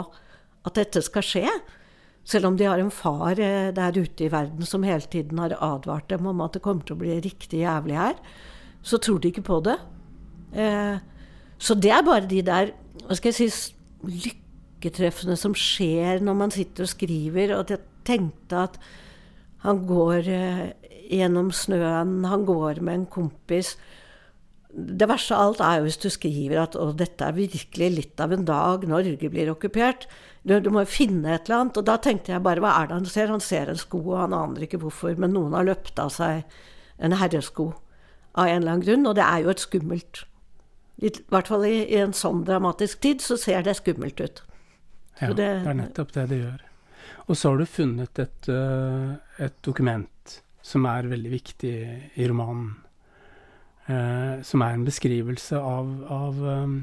[0.65, 1.49] at dette skal skje.
[2.25, 5.53] Selv om de har en far eh, der ute i verden som hele tiden har
[5.61, 8.15] advart dem om at det kommer til å bli riktig jævlig her,
[8.85, 9.77] så tror de ikke på det.
[10.57, 10.97] Eh,
[11.61, 12.73] så det er bare de der
[13.05, 17.53] hva skal jeg si, lykketreffene som skjer når man sitter og skriver.
[17.59, 18.79] Og jeg tenkte at
[19.65, 20.63] han går eh,
[21.13, 23.75] gjennom snøen, han går med en kompis.
[24.75, 28.21] Det verste av alt er jo hvis du skriver at å, dette er virkelig litt
[28.21, 30.09] av en dag, Norge blir okkupert.
[30.45, 31.79] Du, du, må finne et eller annet.
[31.81, 33.31] Og da tenkte jeg bare hva er det han ser?
[33.33, 35.17] Han ser en sko, og han aner ikke hvorfor.
[35.21, 36.45] Men noen har løpt av seg
[37.01, 37.71] en herresko
[38.35, 40.25] av en eller annen grunn, og det er jo et skummelt
[40.99, 44.41] I hvert fall i, i en sånn dramatisk tid så ser det skummelt ut.
[45.21, 46.63] Ja, det, det, er nettopp det det gjør.
[47.25, 51.75] Og så har du funnet et, uh, et dokument som er veldig viktig
[52.15, 52.73] i romanen.
[53.85, 56.77] Eh, som er en beskrivelse av, av um,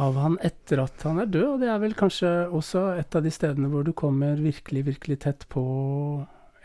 [0.00, 3.24] av han etter at han er død, og det er vel kanskje også et av
[3.24, 5.64] de stedene hvor du kommer virkelig, virkelig tett på,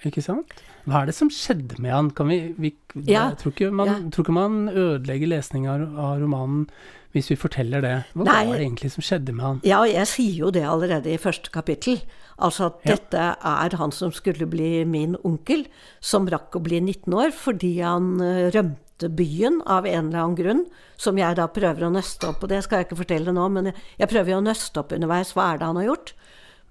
[0.08, 0.54] ikke sant?
[0.88, 2.12] Hva er det som skjedde med han?
[2.16, 2.72] Kan vi, vi
[3.04, 3.98] ja, jeg tror ikke, man, ja.
[4.14, 6.70] tror ikke man ødelegger lesninga av romanen
[7.16, 7.96] hvis vi forteller det.
[8.14, 9.62] Hva Nei, var det egentlig som skjedde med han?
[9.66, 12.02] Ja, jeg sier jo det allerede i første kapittel.
[12.38, 12.94] Altså at ja.
[12.94, 15.66] dette er han som skulle bli min onkel,
[16.04, 20.38] som rakk å bli 19 år fordi han eh, rømte byen av en eller annen
[20.38, 20.64] grunn,
[20.98, 22.42] som jeg da prøver å nøste opp.
[22.44, 25.36] Og det skal jeg ikke fortelle nå, men jeg prøver jo å nøste opp underveis.
[25.38, 26.16] Hva er det han har gjort?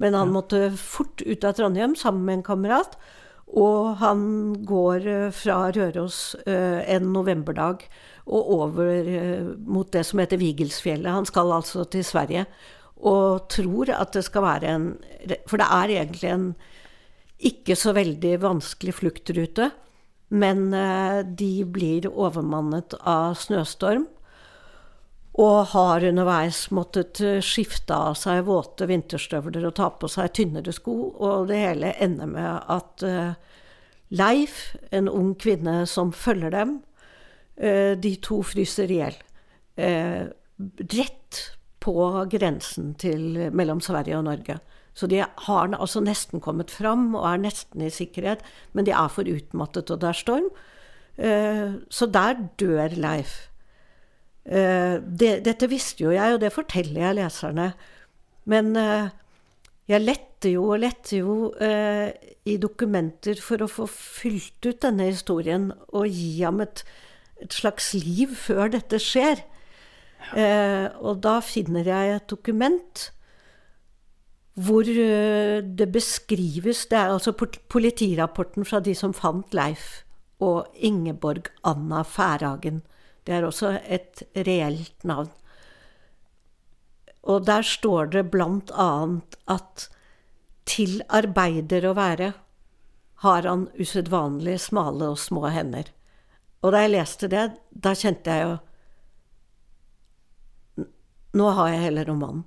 [0.03, 2.99] Men han måtte fort ut av Trondheim sammen med en kamerat.
[3.57, 4.21] Og han
[4.67, 7.85] går eh, fra Røros eh, en novemberdag
[8.27, 11.13] og over eh, mot det som heter Vigelsfjellet.
[11.15, 12.47] Han skal altså til Sverige
[13.07, 14.85] og tror at det skal være en
[15.47, 16.47] For det er egentlig en
[17.37, 19.69] ikke så veldig vanskelig fluktrute.
[20.29, 24.07] Men eh, de blir overmannet av snøstorm.
[25.37, 30.75] Og har underveis måttet eh, skifte av seg våte vinterstøvler og ta på seg tynnere
[30.75, 30.97] sko.
[31.15, 33.37] Og det hele ender med at eh,
[34.17, 36.77] Leif, en ung kvinne som følger dem,
[37.57, 39.15] de to fryser i hjel.
[40.93, 41.39] Rett
[41.83, 41.95] på
[42.31, 44.61] grensen til, mellom Sverige og Norge.
[44.97, 48.41] Så de har altså nesten kommet fram og er nesten i sikkerhet,
[48.73, 50.49] men de er for utmattet, og det er storm.
[51.17, 53.37] Eh, så der dør Leif.
[54.47, 57.71] Eh, dette visste jo jeg, og det forteller jeg leserne.
[58.49, 59.09] Men eh,
[59.91, 61.35] jeg lette jo og lette jo
[62.47, 66.83] i dokumenter for å få fylt ut denne historien og gi ham et,
[67.43, 69.45] et slags liv før dette skjer.
[70.99, 73.05] Og da finner jeg et dokument
[74.57, 77.33] hvor eh, det beskrives Det er altså
[77.69, 80.03] politirapporten fra de som fant Leif
[80.41, 82.83] og Ingeborg Anna Færhagen.
[83.25, 85.29] Det er også et reelt navn.
[87.27, 89.89] Og der står det blant annet at
[90.67, 92.33] til arbeider å være
[93.25, 95.89] har han usedvanlig smale og små hender.
[96.63, 98.57] Og da jeg leste det, da kjente jeg jo
[101.37, 102.47] Nå har jeg hele romanen.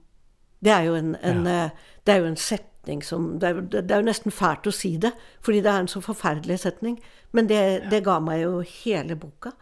[0.59, 1.65] Det er jo en, en, ja.
[1.65, 4.73] Eh, det er jo en setning som det er, det er, jo nesten fælt å
[4.73, 5.11] si det,
[5.45, 6.97] fordi det er en så forferdelig setning.
[7.35, 9.53] Men det, det ga meg jo hele boka.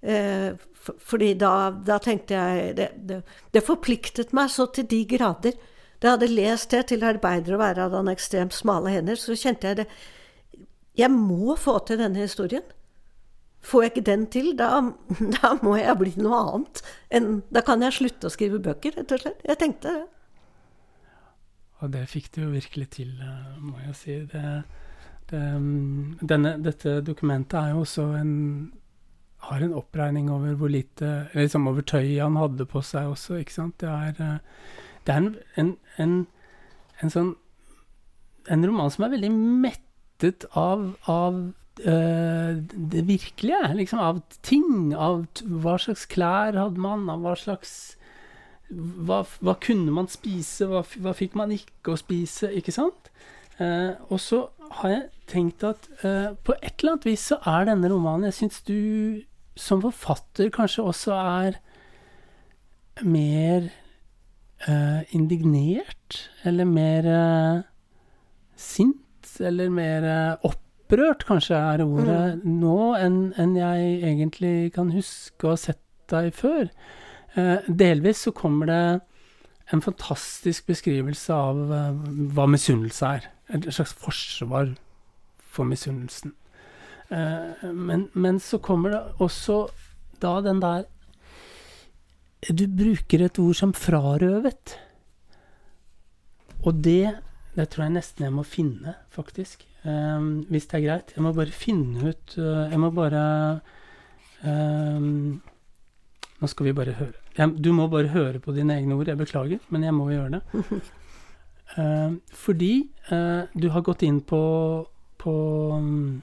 [0.00, 3.20] Eh, for, fordi da, da, tenkte jeg det,
[3.52, 5.56] det, forpliktet meg så til de grader.
[6.00, 9.36] Da jeg hadde lest det til arbeider å være av den ekstremt smale hender, så
[9.38, 9.88] kjente jeg det
[10.94, 12.64] jeg må få til denne historien.
[13.64, 14.68] Får jeg ikke den til, da,
[15.38, 16.82] da må jeg bli noe annet.
[17.14, 19.40] En, da kan jeg slutte å skrive bøker, rett og slett.
[19.48, 20.04] Jeg tenkte det.
[21.84, 24.16] Og det fikk det jo virkelig til, eh, må jeg si.
[24.32, 24.46] Det,
[25.30, 28.34] det, mm, denne, dette dokumentet er jo også en
[29.44, 33.56] har en oppregning over hvor lite liksom over tøyet han hadde på seg også, ikke
[33.56, 33.76] sant.
[33.82, 34.38] Det er, eh,
[35.04, 36.14] det er en, en, en,
[37.02, 37.34] en sånn
[38.44, 41.36] En roman som er veldig mettet av, av
[41.80, 42.50] uh,
[42.92, 44.02] det virkelige, liksom.
[44.04, 44.92] Av ting.
[44.92, 47.96] Av hva slags klær hadde man, av hva slags
[48.76, 53.10] hva, hva, kunne man spise, hva, hva, fikk man ikke å spise, ikke sant?
[53.62, 54.46] Eh, og så
[54.80, 58.38] har jeg tenkt at eh, på et eller annet vis så er denne romanen Jeg
[58.40, 59.22] syns du
[59.54, 61.60] som forfatter kanskje også er
[63.02, 63.70] mer
[64.68, 67.62] eh, indignert, eller mer eh,
[68.56, 72.44] sint, eller mer eh, opprørt, kanskje er ordet mm.
[72.60, 75.82] nå, enn en jeg egentlig kan huske å ha sett
[76.12, 76.68] deg før.
[77.34, 79.00] Eh, delvis så kommer det
[79.72, 82.00] en fantastisk beskrivelse av eh,
[82.36, 83.28] hva misunnelse er.
[83.54, 84.74] Et slags forsvar
[85.54, 86.34] for misunnelsen.
[87.10, 89.66] Eh, men, men, så kommer det også
[90.22, 90.86] da den der
[92.44, 94.76] Du bruker et ord som 'frarøvet'.
[96.64, 97.16] Og det,
[97.56, 99.64] det tror jeg nesten jeg må finne, faktisk.
[99.84, 101.12] Um, hvis det er greit.
[101.16, 103.60] Jeg må bare finne ut uh, Jeg må bare
[104.40, 105.42] um,
[106.40, 107.23] Nå skal vi bare høre.
[107.34, 109.08] Jeg, du må bare høre på dine egne ord.
[109.10, 110.62] Jeg beklager, men jeg må gjøre det.
[111.74, 112.74] Uh, fordi
[113.10, 114.42] uh, du har gått inn på,
[115.20, 115.34] på
[115.74, 116.22] um,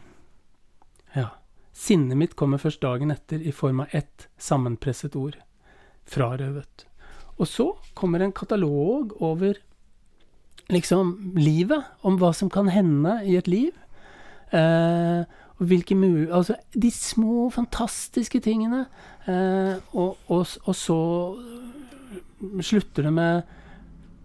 [1.17, 1.28] ja.
[1.76, 5.38] Sinnet mitt kommer først dagen etter i form av ett sammenpresset ord.
[6.08, 6.86] Frarøvet.
[7.41, 9.58] Og så kommer en katalog over
[10.71, 13.71] liksom livet, om hva som kan hende i et liv.
[14.52, 15.24] Eh,
[15.62, 15.95] hvilke
[16.32, 18.86] Altså de små, fantastiske tingene.
[19.28, 21.00] Eh, og, og, og, så
[22.62, 23.41] slutter det med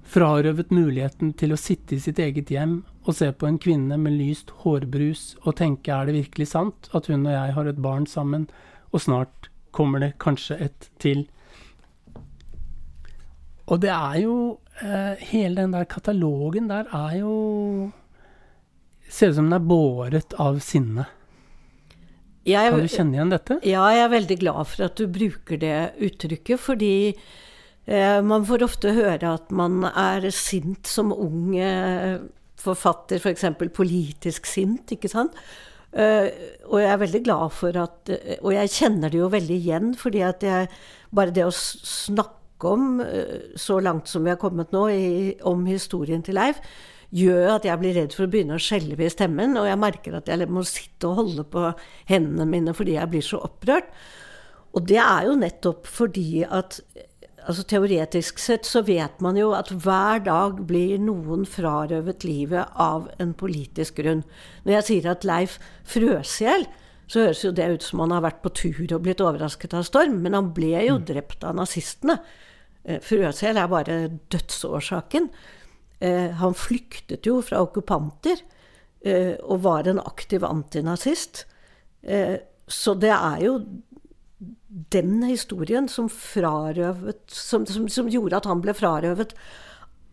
[0.06, 4.14] frarøvet muligheten til å sitte i sitt eget hjem og se på en kvinne med
[4.16, 8.06] lyst hårbrus og tenke er det virkelig sant at hun og jeg har et barn
[8.06, 8.46] sammen,
[8.94, 11.26] og snart kommer det kanskje et til.
[13.66, 14.34] Og det er jo
[14.78, 17.90] eh, Hele den der katalogen der er jo
[19.10, 21.06] Ser ut som den er båret av sinne.
[22.46, 23.58] Jeg, kan du kjenne igjen dette?
[23.66, 26.94] Ja, jeg er veldig glad for at du bruker det uttrykket, fordi
[27.86, 32.18] Eh, man får ofte høre at man er sint som ung eh,
[32.58, 33.46] forfatter, f.eks.
[33.60, 35.38] For politisk sint, ikke sant.
[35.96, 36.26] Uh,
[36.66, 38.10] og jeg er veldig glad for at
[38.44, 40.66] Og jeg kjenner det jo veldig igjen, fordi at jeg
[41.14, 42.98] Bare det å snakke om,
[43.56, 45.06] så langt som vi har kommet nå, i,
[45.46, 46.58] om historien til Leif,
[47.14, 49.56] gjør at jeg blir redd for å begynne å skjelve i stemmen.
[49.60, 51.68] Og jeg merker at jeg må sitte og holde på
[52.10, 53.90] hendene mine fordi jeg blir så opprørt.
[54.76, 56.80] Og det er jo nettopp fordi at
[57.46, 63.06] altså Teoretisk sett så vet man jo at hver dag blir noen frarøvet livet av
[63.22, 64.24] en politisk grunn.
[64.64, 66.66] Når jeg sier at Leif frøs i hjel,
[67.06, 69.86] så høres jo det ut som han har vært på tur og blitt overrasket av
[69.86, 71.04] storm, men han ble jo mm.
[71.06, 72.18] drept av nazistene.
[72.82, 74.00] Eh, frøs i hjel er bare
[74.34, 75.30] dødsårsaken.
[76.00, 78.42] Eh, han flyktet jo fra okkupanter
[79.04, 81.46] eh, og var en aktiv antinazist.
[82.70, 83.54] Så det er jo
[84.94, 89.32] den historien som, frarøvet, som, som, som gjorde at han ble frarøvet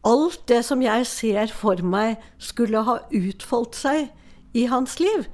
[0.07, 4.09] alt det som jeg ser for meg skulle ha utfoldt seg
[4.57, 5.27] i hans liv.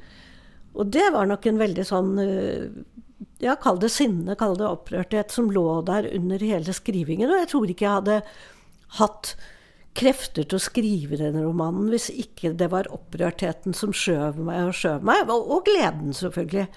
[0.78, 2.70] Og det var nok en veldig sånn eh,
[3.40, 7.32] Ja, kall det sinne, kall det opprørthet, som lå der under hele skrivingen.
[7.32, 8.18] Og jeg tror ikke jeg hadde
[9.00, 9.34] hatt
[9.98, 14.78] krefter til å skrive denne romanen hvis ikke det var opprørtheten som skjøv meg og
[14.78, 16.68] skjøv meg, og, og gleden, selvfølgelig.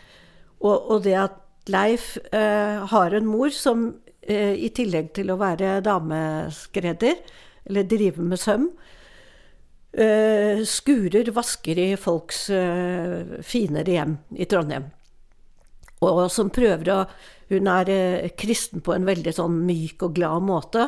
[0.62, 1.38] Og, og det at
[1.70, 3.85] Leif eh, har en mor som
[4.22, 7.20] eh, i tillegg til å være dameskredder,
[7.70, 8.66] eller drive med søm,
[9.94, 14.90] eh, skurer, vasker i folks eh, finere hjem i Trondheim.
[16.03, 17.05] Og som prøver å
[17.53, 20.87] Hun er eh, kristen på en veldig sånn myk og glad måte,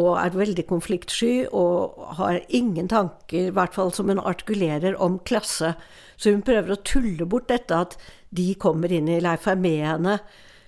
[0.00, 5.18] og er veldig konfliktsky og har ingen tanker, i hvert fall som hun artikulerer, om
[5.28, 5.74] klasse.
[6.16, 7.98] Så hun prøver å tulle bort dette at
[8.32, 10.16] de kommer inn i Leif med henne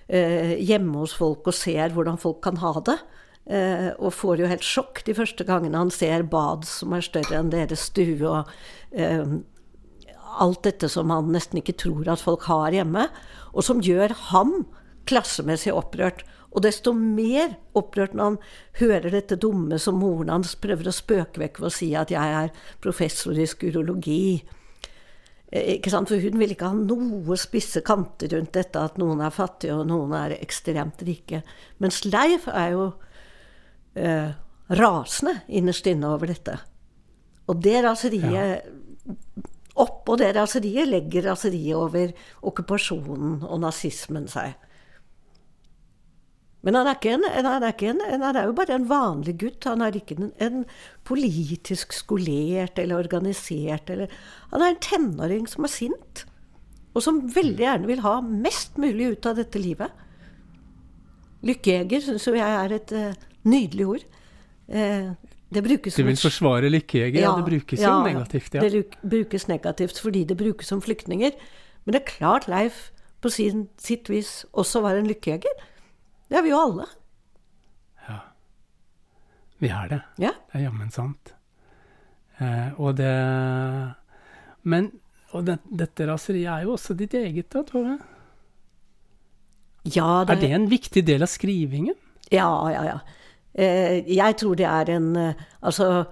[0.05, 2.99] eh, hjemme hos folk og ser hvordan folk kan ha det.
[3.49, 7.39] Eh, og får jo helt sjokk de første gangene han ser bad som er større
[7.41, 8.21] enn deres stue.
[8.21, 8.53] og
[10.29, 13.07] Alt dette som han nesten ikke tror at folk har hjemme.
[13.53, 14.53] Og som gjør ham
[15.09, 16.23] klassemessig opprørt.
[16.49, 18.37] Og desto mer opprørt når han
[18.79, 22.37] hører dette dumme som moren hans prøver å spøke vekk ved å si at jeg
[22.39, 24.39] er professor i skurologi.
[25.51, 26.09] Eh, Ikke sant?
[26.09, 29.87] For hun vil ikke ha noe spisse kanter rundt dette at noen er fattige og
[29.91, 31.43] noen er ekstremt rike.
[31.77, 32.89] Mens Leif er jo
[33.93, 34.33] eh,
[34.69, 36.57] rasende innerst inne over dette.
[37.49, 38.65] Og det raseriet
[39.79, 42.11] Oppå det raseriet legger raseriet over
[42.45, 44.57] okkupasjonen og nazismen seg.
[46.65, 49.63] Men han er, en, han, er en, han er jo bare en vanlig gutt.
[49.69, 50.65] Han er ikke en,
[51.07, 53.87] politisk skolert eller organisert.
[53.93, 54.11] Eller,
[54.51, 56.25] han er en tenåring som er sint,
[56.91, 60.05] og som veldig gjerne vil ha mest mulig ut av dette livet.
[61.47, 64.07] Lykkejeger syns jo jeg er et uh, nydelig ord.
[64.67, 65.15] Uh,
[65.49, 67.21] det brukes Du vil forsvare lykkejeger?
[67.23, 68.53] Ja, det brukes jo negativt.
[68.53, 71.33] Ja, det brukes negativt fordi det brukes som flyktninger.
[71.85, 72.91] Men det er klart Leif
[73.21, 75.65] på sin, sitt vis også var en lykkejeger.
[76.29, 76.85] Det er vi jo alle.
[78.07, 78.19] Ja.
[79.59, 80.01] Vi er det.
[80.21, 80.35] Ja.
[80.51, 81.33] Det er jammen sant.
[82.39, 83.13] Eh, og det
[84.63, 84.91] Men
[85.35, 87.99] og det, dette raseriet er jo også ditt eget, da, Tove?
[89.85, 91.97] Ja, det, er det en viktig del av skrivingen?
[92.33, 92.97] Ja, ja, ja.
[93.59, 96.05] Eh, jeg tror det er en eh, Altså,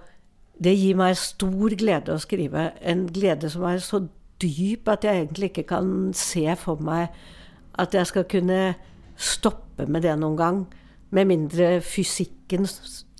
[0.60, 2.72] det gir meg stor glede å skrive.
[2.82, 4.02] En glede som er så
[4.42, 7.14] dyp at jeg egentlig ikke kan se for meg
[7.78, 8.74] at jeg skal kunne
[9.16, 10.58] stoppe med det noen gang.
[11.14, 12.66] Med mindre fysikken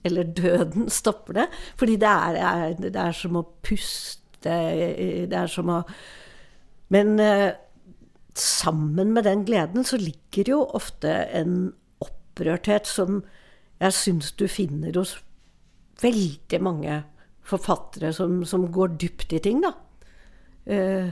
[0.04, 1.46] eller døden stopper det.
[1.78, 4.18] Fordi det er, det er som å puste.
[4.42, 5.80] Det er som å
[6.94, 7.54] Men eh,
[8.34, 13.22] sammen med den gleden så ligger jo ofte en opprørthet som
[13.78, 15.16] jeg syns du finner hos
[16.02, 17.02] veldig mange
[17.48, 19.72] forfattere som, som går dypt i ting, da.
[20.68, 21.10] Eh,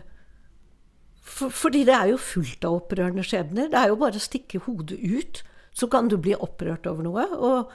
[1.26, 3.70] for, fordi det er jo fullt av opprørende skjebner.
[3.72, 5.42] Det er jo bare å stikke hodet ut,
[5.76, 7.26] så kan du bli opprørt over noe.
[7.34, 7.72] Og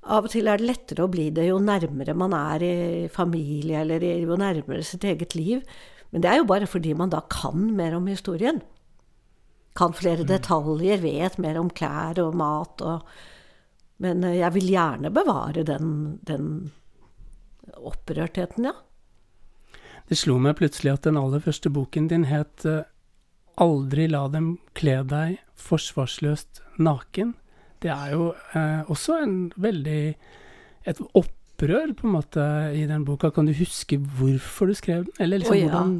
[0.00, 2.74] av og til er det lettere å bli det jo nærmere man er i
[3.12, 5.64] familie, eller jo nærmere sitt eget liv.
[6.10, 8.62] Men det er jo bare fordi man da kan mer om historien.
[9.78, 10.30] Kan flere mm.
[10.30, 13.04] detaljer, vet mer om klær og mat og
[14.00, 15.90] men eh, jeg vil gjerne bevare den,
[16.26, 16.70] den
[17.76, 18.76] opprørtheten, ja.
[20.10, 22.82] Det slo meg plutselig at den aller første boken din het eh,
[23.60, 27.34] 'Aldri la dem kle deg forsvarsløst naken'.
[27.84, 30.14] Det er jo eh, også en veldig
[30.88, 33.30] et opprør, på en måte, i den boka.
[33.30, 35.12] Kan du huske hvorfor du skrev den?
[35.20, 35.68] Eller liksom oh, ja.
[35.68, 35.92] hvordan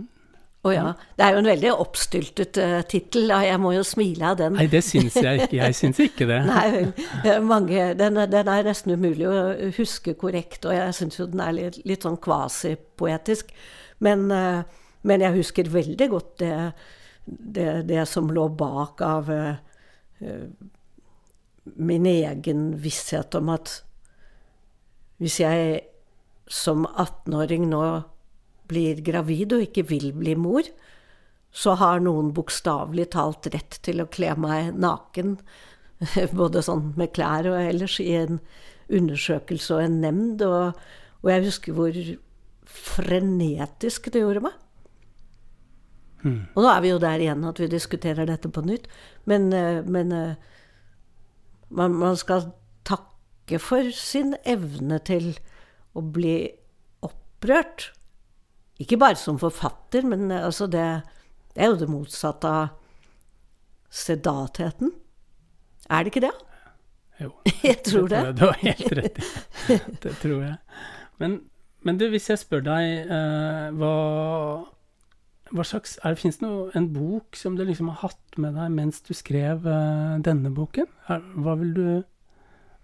[0.60, 0.88] å oh, ja.
[1.16, 4.58] Det er jo en veldig oppstyltet uh, tittel, og jeg må jo smile av den.
[4.58, 5.56] Nei, det syns jeg ikke.
[5.56, 6.36] Jeg syns ikke det.
[6.50, 6.90] Nei vel.
[7.48, 9.38] Mange, den, den, er nesten umulig å
[9.78, 13.54] huske korrekt, og jeg syns jo den er litt, litt sånn kvasipoetisk.
[14.04, 16.52] Men, uh, men, jeg husker veldig godt det,
[17.24, 19.56] det, det som lå bak av uh,
[21.80, 23.78] min egen visshet om at
[25.24, 25.80] hvis jeg
[26.52, 27.84] som 18-åring nå
[28.70, 30.66] blir gravid og ikke vil bli mor,
[31.50, 35.36] så har noen bokstavelig talt rett til å kle meg naken,
[36.40, 38.40] både sånn med klær og ellers, i en
[38.90, 40.44] undersøkelse og en nemnd.
[40.46, 40.78] Og,
[41.22, 42.02] og jeg husker hvor
[42.70, 44.58] frenetisk det gjorde meg.
[46.20, 46.40] Mm.
[46.54, 48.88] Og nå er vi jo der igjen at vi diskuterer dette på nytt.
[49.30, 50.34] Men, eh, men eh,
[51.68, 52.50] man, man, skal
[52.84, 55.32] takke for sin evne til
[55.96, 56.52] å bli
[57.06, 57.90] opprørt.
[58.80, 60.86] Ikke bare som forfatter, men eh, altså det,
[61.54, 62.68] det, er jo det motsatte av
[63.90, 64.94] sedatheten.
[65.90, 66.34] Er det ikke det?
[67.20, 67.30] Jo.
[67.68, 68.22] jeg tror det.
[68.26, 68.34] det.
[68.40, 69.30] Du har helt rett i.
[70.04, 70.56] Det tror jeg.
[71.20, 71.40] Men,
[71.84, 73.94] men du, hvis jeg spør deg uh, hva,
[75.50, 78.56] hva slags er det, Fins det noe, en bok som du liksom har hatt med
[78.56, 80.88] deg mens du skrev uh, denne boken?
[81.12, 81.84] Er, hva vil du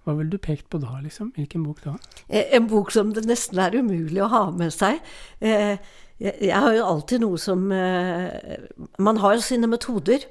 [0.07, 1.33] hva ville du pekt på da, liksom?
[1.35, 1.97] Hvilken bok da?
[2.31, 5.01] Eh, en bok som det nesten er umulig å ha med seg.
[5.43, 5.83] Eh,
[6.23, 8.63] jeg har jo alltid noe som eh,
[9.03, 10.25] Man har jo sine metoder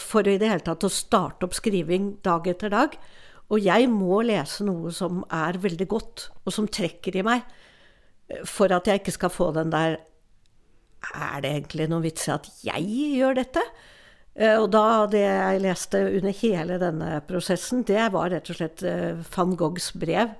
[0.00, 2.96] for i det hele tatt å starte opp skriving dag etter dag.
[3.54, 7.44] Og jeg må lese noe som er veldig godt, og som trekker i meg,
[8.50, 10.00] for at jeg ikke skal få den der
[11.14, 13.62] Er det egentlig noen vits i at jeg gjør dette?
[14.34, 18.84] Eh, og da det jeg leste under hele denne prosessen, det var rett og slett
[18.86, 20.34] eh, van Goghs brev.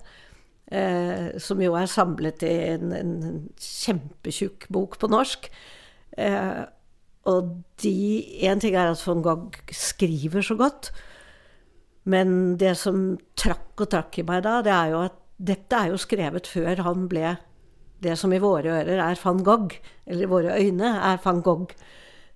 [0.72, 3.16] Eh, som jo er samlet i en, en
[3.60, 5.50] kjempetjukk bok på norsk.
[6.18, 6.62] Eh,
[7.30, 7.96] og de
[8.44, 10.90] Én ting er at van Gogh skriver så godt,
[12.04, 15.92] men det som trakk og trakk i meg da, det er jo at dette er
[15.92, 17.32] jo skrevet før han ble
[18.04, 21.72] det som i våre ører er van Gogh, eller i våre øyne er van Gogh.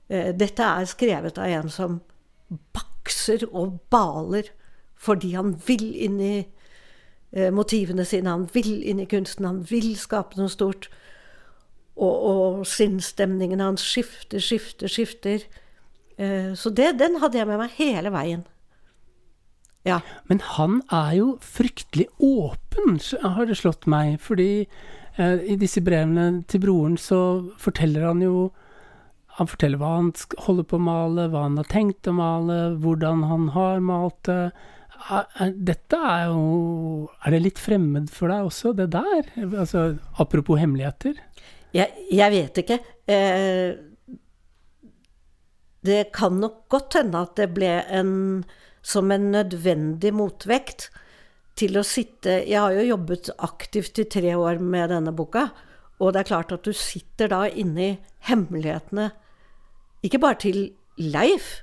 [0.09, 1.98] Eh, dette er skrevet av en som
[2.72, 4.48] bakser og baler
[4.98, 9.92] fordi han vil inn i eh, motivene sine, han vil inn i kunsten, han vil
[10.00, 10.88] skape noe stort.
[11.98, 15.44] og, og sinnsstemningen hans skifter, skifter, skifter.
[16.16, 18.46] Eh, så det, den hadde jeg med meg hele veien.
[19.86, 20.00] Ja.
[20.28, 24.20] Men han er jo fryktelig åpen, har det slått meg.
[24.20, 24.66] Fordi
[25.18, 27.18] i disse brevene til broren så
[27.59, 28.50] forteller han jo
[29.39, 30.11] Han forteller hva han
[30.45, 34.51] holder på å male, hva han har tenkt å male, hvordan han har malt det.
[35.55, 39.28] Dette er jo Er det litt fremmed for deg også, det der?
[39.47, 41.20] Altså, apropos hemmeligheter?
[41.76, 42.78] Jeg, jeg vet ikke.
[43.07, 43.78] Eh,
[45.86, 48.16] det kan nok godt hende at det ble en
[48.82, 50.89] som en nødvendig motvekt
[51.59, 55.49] til å sitte Jeg har jo jobbet aktivt i tre år med denne boka,
[55.99, 57.97] og det er klart at du sitter da inni
[58.28, 59.11] hemmelighetene,
[60.07, 60.61] ikke bare til
[60.99, 61.62] Leif,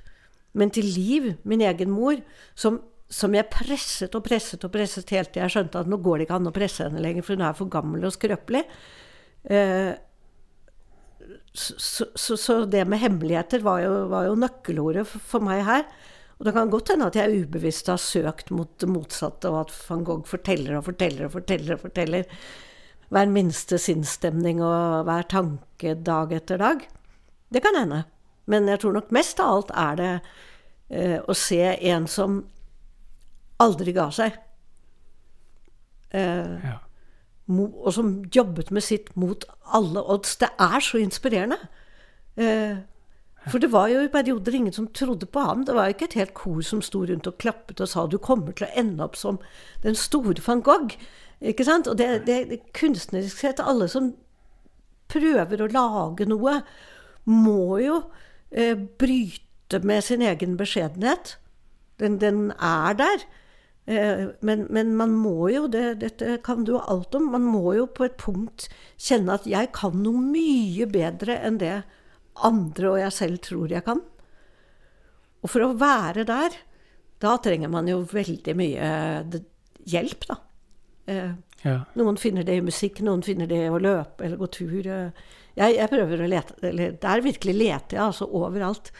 [0.56, 2.18] men til Liv, min egen mor,
[2.56, 2.80] som,
[3.12, 6.26] som jeg presset og presset og presset helt til jeg skjønte at nå går det
[6.26, 8.64] ikke an å presse henne lenger, for hun er for gammel og skrøpelig.
[9.52, 9.92] Eh,
[11.56, 15.86] så, så, så, det med hemmeligheter var jo, var jo nøkkelordet for, for meg her.
[16.36, 19.76] Og det kan godt hende at jeg ubevisst har søkt mot det motsatte, og at
[19.86, 22.28] van Gogh forteller og forteller og forteller og forteller
[23.14, 26.84] hver minste sinnsstemning og hver tanke dag etter dag.
[27.52, 28.02] Det kan hende.
[28.46, 30.10] Men jeg tror nok mest av alt er det
[30.90, 32.40] eh, å se en som
[33.62, 34.36] aldri ga seg.
[36.14, 36.76] Eh, ja.
[37.46, 39.44] Og som jobbet med sitt mot
[39.74, 40.36] alle odds.
[40.42, 41.58] Det er så inspirerende.
[42.36, 42.78] Eh,
[43.46, 45.64] for det var jo i perioder ingen som trodde på ham.
[45.64, 48.56] Det var ikke et helt kor som sto rundt og klappet og sa du kommer
[48.56, 49.38] til å ende opp som
[49.84, 50.96] den store van Gogh.
[51.40, 51.86] Ikke sant?
[51.86, 54.14] Og det, det, det kunstnerisk sett, alle som
[55.12, 56.60] prøver å lage noe,
[57.30, 58.00] må jo
[58.56, 61.36] eh, bryte med sin egen beskjedenhet.
[62.00, 63.26] Den, den er der.
[63.86, 67.86] Eh, men, men, man må jo, det, dette kan du alt om, man må jo
[67.86, 68.66] på et punkt
[68.98, 71.76] kjenne at jeg kan noe mye bedre enn det
[72.36, 74.02] andre og jeg selv tror jeg kan.
[75.44, 76.56] Og for å være der,
[77.22, 78.88] da trenger man jo veldig mye
[79.86, 80.40] hjelp, da.
[81.06, 81.32] Eh,
[81.62, 81.78] ja.
[81.98, 84.86] Noen finner det i musikk, noen finner det i å løpe eller gå tur.
[84.90, 85.26] Eh.
[85.56, 88.92] Jeg, jeg prøver å lete Der virkelig leter jeg, altså overalt.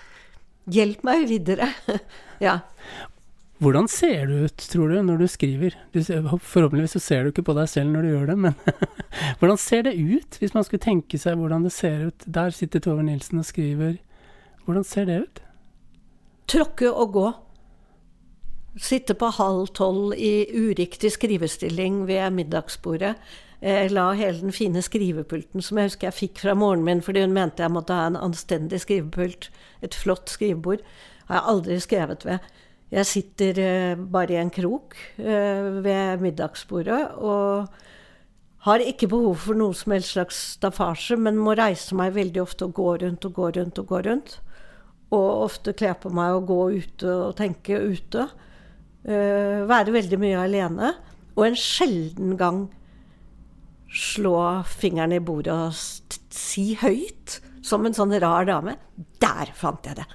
[0.73, 1.69] Hjelp meg videre.
[2.47, 2.61] ja.
[3.63, 5.77] Hvordan ser du ut, tror du, når du skriver?
[5.95, 8.59] Du, forhåpentligvis så ser du ikke på deg selv når du gjør det, men
[9.41, 12.27] hvordan ser det ut, hvis man skulle tenke seg hvordan det ser ut?
[12.27, 13.97] Der sitter Tove Nilsen og skriver.
[14.67, 15.43] Hvordan ser det ut?
[16.53, 17.27] Tråkke og gå.
[18.77, 23.15] Sitte på halv tolv i uriktig skrivestilling ved middagsbordet.
[23.65, 27.23] Jeg la hele den fine skrivepulten som jeg husker jeg fikk fra moren min fordi
[27.25, 29.49] hun mente jeg måtte ha en anstendig skrivepult,
[29.81, 30.85] et flott skrivebord,
[31.27, 32.53] har jeg aldri skrevet ved.
[32.93, 37.67] Jeg sitter eh, bare i en krok eh, ved middagsbordet og
[38.67, 42.69] har ikke behov for noe som helst slags staffasje, men må reise meg veldig ofte
[42.69, 44.39] og gå rundt og gå rundt og gå rundt.
[45.15, 48.25] Og ofte kle på meg og gå ute og tenke ute.
[49.07, 50.91] Være veldig mye alene.
[51.39, 52.65] Og en sjelden gang
[53.93, 55.75] slå fingeren i bordet og
[56.35, 58.77] si høyt, som en sånn rar dame
[59.21, 60.07] 'Der fant jeg det!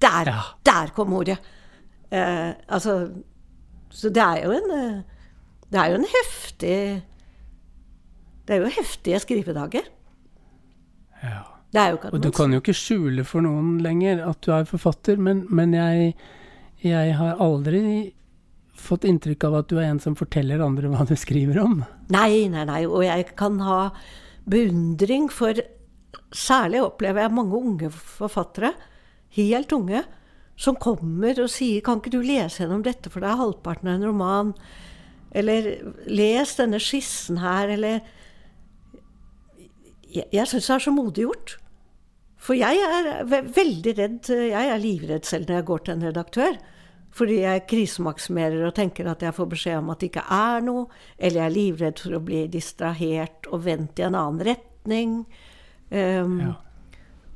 [0.00, 0.42] Der, ja.
[0.64, 1.38] der kom ordet!'
[2.10, 3.10] Eh, altså
[3.90, 5.02] Så det er jo en eh,
[5.70, 7.02] Det er jo en heftig
[8.46, 9.86] Det er jo heftige skrivedager.
[11.22, 11.44] Ja.
[12.10, 15.74] Og du kan jo ikke skjule for noen lenger at du er forfatter, men, men
[15.74, 16.16] jeg,
[16.82, 18.10] jeg har aldri
[18.80, 21.80] fått inntrykk av at du er en som forteller andre hva du skriver om.
[22.12, 22.82] Nei, nei, nei.
[22.88, 23.82] Og jeg kan ha
[24.50, 25.60] beundring for
[26.30, 28.72] Særlig opplever jeg mange unge forfattere,
[29.34, 30.04] helt unge,
[30.56, 33.94] som kommer og sier 'Kan ikke du lese gjennom dette, for det er halvparten av
[33.94, 34.54] en roman?'
[35.32, 38.00] Eller 'Les denne skissen her', eller
[40.12, 41.56] Jeg, jeg syns det er så modig gjort.
[42.36, 46.58] For jeg er veldig redd Jeg er livredd selv når jeg går til en redaktør.
[47.10, 50.86] Fordi jeg krisemaksimerer og tenker at jeg får beskjed om at det ikke er noe.
[51.18, 55.16] Eller jeg er livredd for å bli distrahert og vendt i en annen retning.
[55.90, 56.54] Um, ja.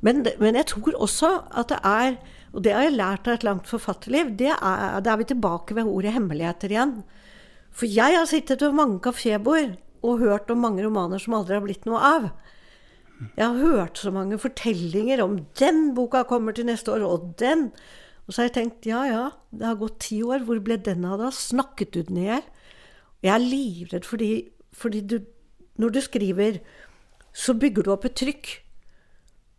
[0.06, 2.18] men, men, jeg tror også at det er
[2.54, 4.36] og det har jeg lært av et langt forfatterliv.
[4.38, 7.00] Det er, da er vi tilbake ved ordet hemmeligheter igjen.
[7.74, 9.74] For jeg har sittet ved mange kafébord
[10.06, 12.28] og hørt om mange romaner som aldri har blitt noe av.
[13.34, 17.70] Jeg har hørt så mange fortellinger om 'den boka kommer til neste år', og 'den'.
[18.24, 21.04] Og så har jeg tenkt ja ja, det har gått ti år, hvor ble den
[21.08, 21.30] av da?
[21.34, 22.44] Snakket du den i hjel?
[23.24, 24.30] Jeg er livredd fordi,
[24.76, 25.18] fordi du,
[25.80, 26.60] når du skriver,
[27.34, 28.50] så bygger du opp et trykk.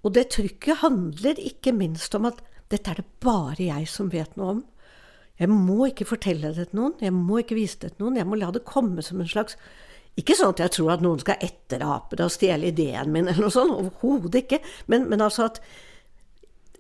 [0.06, 2.42] Og det trykket handler ikke minst om at
[2.72, 4.62] dette er det bare jeg som vet noe om.
[5.40, 8.20] Jeg må ikke fortelle det til noen, jeg må ikke vise det til noen.
[8.22, 9.58] Jeg må la det komme som en slags
[10.16, 13.50] Ikke sånn at jeg tror at noen skal etterape det og stjele ideen min, eller
[13.50, 13.74] noe sånt.
[13.76, 14.62] Overhodet ikke.
[14.88, 15.60] Men, men, altså at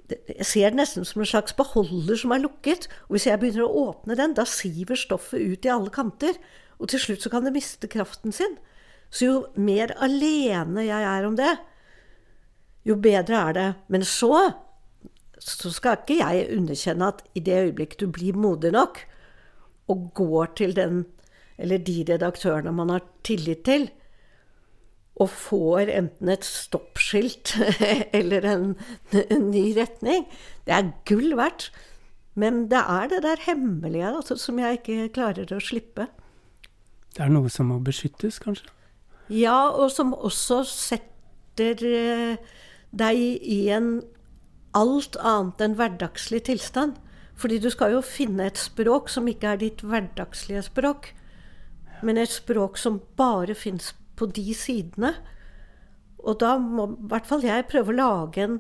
[0.09, 2.87] Jeg ser det nesten som en slags beholder som er lukket.
[3.07, 6.37] Og hvis jeg begynner å åpne den, da siver stoffet ut i alle kanter.
[6.79, 8.57] Og til slutt så kan det miste kraften sin.
[9.09, 11.55] Så jo mer alene jeg er om det,
[12.85, 13.67] jo bedre er det.
[13.89, 14.33] Men så,
[15.39, 19.01] så skal ikke jeg underkjenne at i det øyeblikket du blir modig nok
[19.89, 21.05] og går til den
[21.57, 23.87] eller de redaktørene man har tillit til,
[25.16, 27.55] og får enten et stoppskilt
[28.20, 28.66] eller en,
[29.16, 30.26] en, ny retning,
[30.68, 31.70] det er gull verdt.
[32.36, 36.09] Men det er det der hemmelige altså, som jeg ikke klarer å slippe.
[37.16, 38.68] Det er noe som må beskyttes, kanskje?
[39.32, 42.36] Ja, og som også setter eh,
[42.91, 44.01] deg i en
[44.76, 46.99] alt annet enn hverdagslig tilstand.
[47.39, 51.13] Fordi du skal jo finne et språk som ikke er ditt hverdagslige språk
[52.05, 55.13] men et språk som bare fins på de sidene.
[56.26, 58.59] Og da må i hvert fall jeg prøve å lage en,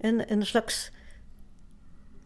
[0.00, 0.88] en, en slags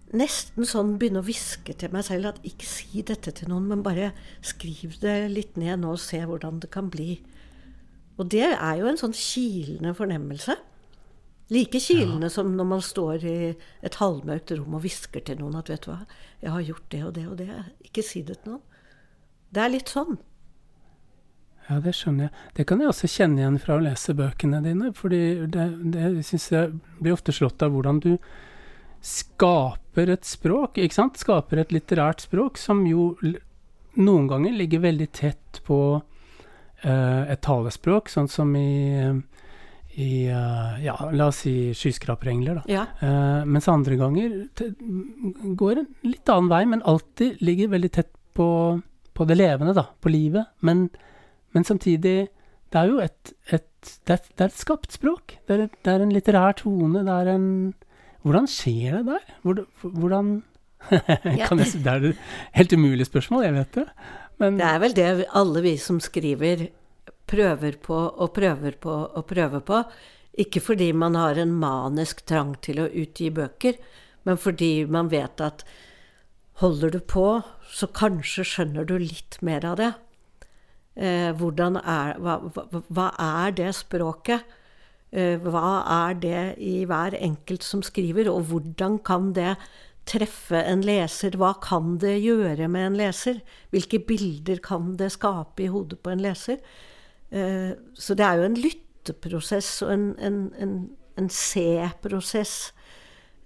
[0.09, 3.83] Nesten sånn begynne å hviske til meg selv at ikke si dette til noen, men
[3.85, 7.19] bare skriv det litt ned nå og se hvordan det kan bli.
[8.17, 10.57] Og det er jo en sånn kilende fornemmelse.
[11.53, 12.33] Like kilende ja.
[12.33, 13.37] som når man står i
[13.85, 16.01] et halvmørkt rom og hvisker til noen at 'vet du hva,
[16.41, 17.69] jeg har gjort det og det og det'.
[17.85, 18.65] Ikke si det til noen.
[19.53, 20.19] Det er litt sånn.
[21.69, 22.45] Ja, det skjønner jeg.
[22.57, 24.93] Det kan jeg også kjenne igjen fra å lese bøkene dine.
[24.97, 28.15] fordi det, det syns jeg blir ofte slått av hvordan du
[29.05, 31.21] skaper et språk, ikke sant?
[31.21, 33.13] Skaper et litterært språk som jo
[33.99, 38.71] noen ganger ligger veldig tett på uh, et talespråk, sånn som i
[39.99, 42.69] i uh, ja, la oss si skyskraperengler, da.
[42.71, 42.85] Ja.
[43.03, 44.37] Uh, mens andre ganger
[45.59, 48.47] går en litt annen vei, men alltid ligger veldig tett på
[49.19, 50.47] på det levende, da, på livet.
[50.63, 50.87] Men,
[51.55, 52.29] men samtidig
[52.69, 55.39] Det er jo et, et det, er, det, er, et skapt språk.
[55.49, 57.01] Det er, det er, en litterær tone.
[57.07, 57.49] Det er en
[58.27, 59.63] Hvordan skjer det der?
[59.81, 60.33] Hvordan
[61.49, 62.25] kan jeg, Det er et
[62.59, 63.87] helt umulig spørsmål, jeg vet det.
[64.39, 66.69] Men, det er vel det alle vi som skriver,
[67.29, 69.83] prøver på og prøver på og prøver på.
[70.39, 73.79] Ikke fordi man har en manisk trang til å utgi bøker,
[74.29, 75.65] men fordi man vet at
[76.63, 77.41] holder du på,
[77.71, 79.93] så kanskje skjønner du litt mer av det.
[80.99, 84.43] Eh, er, hva, hva, hva, er det språket?
[85.15, 89.55] Eh, hva er det i hver enkelt som skriver, og hvordan kan det
[90.09, 91.39] treffe en leser?
[91.39, 93.39] Hva kan det gjøre med en leser?
[93.71, 96.59] Hvilke bilder kan det skape i hodet på en leser?
[97.31, 100.77] Eh, så det er jo en lytteprosess og en, en, en,
[101.17, 102.75] en se-prosess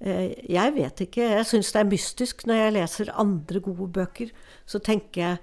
[0.02, 1.22] jeg vet ikke.
[1.22, 4.32] Jeg syns det er mystisk når jeg leser andre gode bøker.
[4.66, 5.36] Så tenker jeg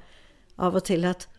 [0.59, 1.29] av og til at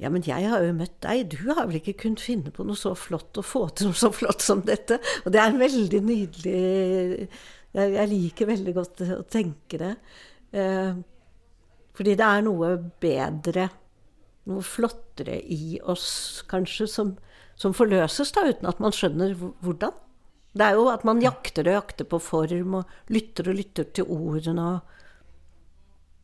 [0.00, 1.34] ja, men jeg har jo møtt deg.
[1.34, 4.10] Du har vel ikke kunnet finne på noe så flott og få til noe så
[4.14, 4.98] flott som dette?
[5.22, 7.28] Og det er veldig nydelig
[7.72, 9.92] Jeg, jeg liker veldig godt å tenke det.
[10.52, 10.96] Eh,
[11.96, 13.68] fordi det er noe bedre,
[14.48, 17.14] noe flottere i oss, kanskje, som,
[17.56, 19.96] som forløses, da, uten at man skjønner hvordan.
[20.52, 24.08] Det er jo at man jakter og jakter på form, og lytter og lytter til
[24.12, 24.80] ordene.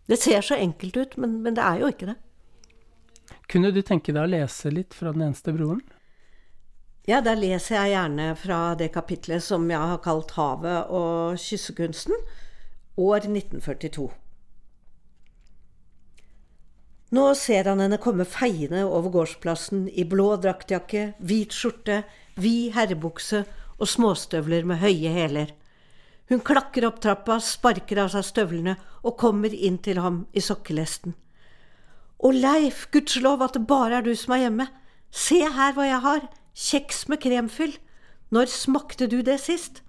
[0.08, 2.18] Det ser så enkelt ut, men, men, det er jo ikke det.
[3.48, 5.80] Kunne du tenke deg å lese litt fra Den eneste broren?
[7.08, 12.18] Ja, da leser jeg gjerne fra det kapitlet som jeg har kalt 'Havet og kyssekunsten',
[13.00, 14.10] år 1942.
[17.16, 22.02] Nå ser han henne komme feiende over gårdsplassen i blå draktjakke, hvit skjorte,
[22.36, 23.46] vid herrebukse
[23.78, 25.54] og småstøvler med høye hæler.
[26.28, 31.16] Hun klakker opp trappa, sparker av seg støvlene og kommer inn til ham i sokkelesten.
[32.18, 34.66] Å Leif, gudskjelov at det bare er du som er hjemme.
[35.14, 36.24] Se her hva jeg har,
[36.58, 37.76] kjeks med kremfyll.
[38.34, 39.82] Når smakte du det sist?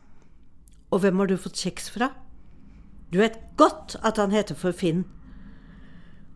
[0.94, 2.12] Og hvem har du fått kjeks fra?
[3.10, 5.08] Du vet godt at han heter for Finn.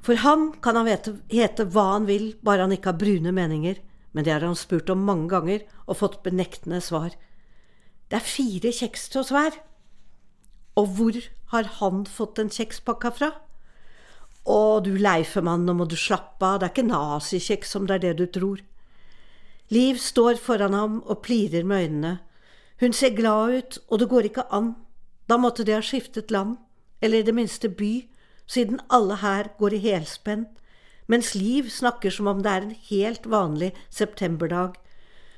[0.03, 3.77] For ham kan han vete, hete hva han vil, bare han ikke har brune meninger,
[4.11, 7.13] men det har han spurt om mange ganger og fått benektende svar.
[8.09, 9.55] Det er fire kjeks til oss hver.
[10.75, 11.17] Og hvor
[11.53, 13.31] har han fått den kjekspakka fra?
[14.43, 18.03] Å, du leifemann, nå må du slappe av, det er ikke nazikjeks som det er
[18.03, 18.63] det du tror.
[19.71, 22.13] Liv står foran ham og plirer med øynene.
[22.83, 24.73] Hun ser glad ut, og det går ikke an.
[25.31, 26.57] Da måtte de ha skiftet land,
[27.01, 27.93] eller i det minste by,
[28.45, 30.47] siden alle her går i helspenn,
[31.07, 34.75] mens Liv snakker som om det er en helt vanlig septemberdag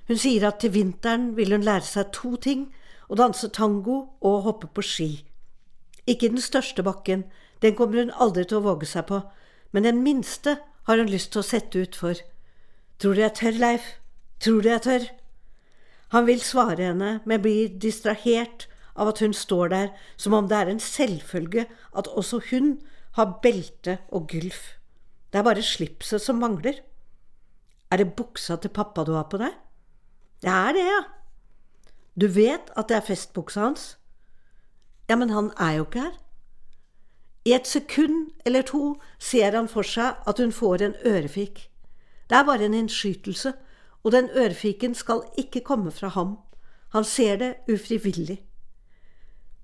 [0.08, 2.68] hun sier at til vinteren vil hun lære seg to ting–
[3.06, 3.96] å danse tango
[4.26, 5.10] og hoppe på ski.
[6.10, 7.22] Ikke den største bakken,
[7.66, 9.24] den kommer hun aldri til å våge seg på,
[9.74, 12.22] men den minste har hun lyst til å sette utfor.
[13.02, 13.88] Tror du jeg tør, Leif?
[14.40, 15.08] Tror du jeg tør?
[16.14, 20.60] Han vil svare henne, men blir distrahert av at hun står der som om det
[20.62, 21.66] er en selvfølge
[21.98, 22.78] at også hun
[23.18, 24.76] har belte og gulf.
[25.32, 26.80] Det er bare slipset som mangler.
[27.92, 29.56] Er det buksa til pappa du har på deg?
[30.44, 31.02] Det er det, ja.
[32.16, 33.96] Du vet at det er festbuksa hans?
[35.10, 36.16] Ja, men han er jo ikke her.
[37.46, 41.68] I et sekund eller to ser han for seg at hun får en ørefik.
[42.30, 43.54] Det er bare en innskytelse,
[44.04, 46.38] og den ørefiken skal ikke komme fra ham.
[46.94, 48.40] Han ser det ufrivillig.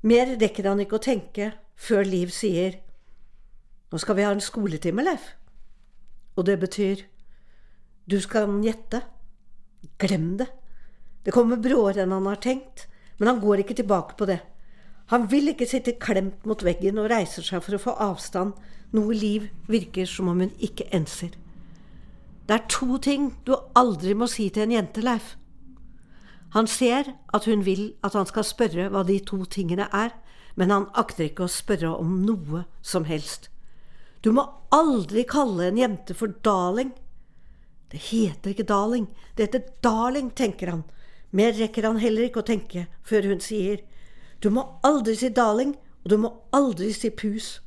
[0.02, 2.80] Mer rekker han ikke å tenke før Liv sier
[3.92, 5.34] Nå skal vi ha en skoletime, Leif.
[6.38, 7.02] Og det betyr
[8.10, 9.02] Du skal gjette.
[9.98, 10.48] Glem det.
[11.26, 12.88] Det kommer bråere enn han har tenkt,
[13.20, 14.40] men han går ikke tilbake på det.
[15.10, 18.54] Han vil ikke sitte klemt mot veggen og reiser seg for å få avstand,
[18.92, 21.34] noe Liv virker som om hun ikke enser.
[22.48, 25.36] Det er to ting du aldri må si til en jente, Leif.
[26.52, 30.12] Han ser at hun vil at han skal spørre hva de to tingene er,
[30.60, 33.48] men han akter ikke å spørre om noe som helst.
[34.20, 34.44] Du må
[34.76, 36.92] aldri kalle en jente for darling.
[37.92, 40.84] Det heter ikke darling, det heter darling, tenker han.
[41.32, 43.80] Mer rekker han heller ikke å tenke før hun sier
[44.42, 47.60] du må aldri si darling, og du må aldri si pus.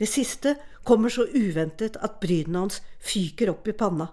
[0.00, 0.54] Det siste
[0.84, 4.10] kommer så uventet at brynene hans fyker opp i panna.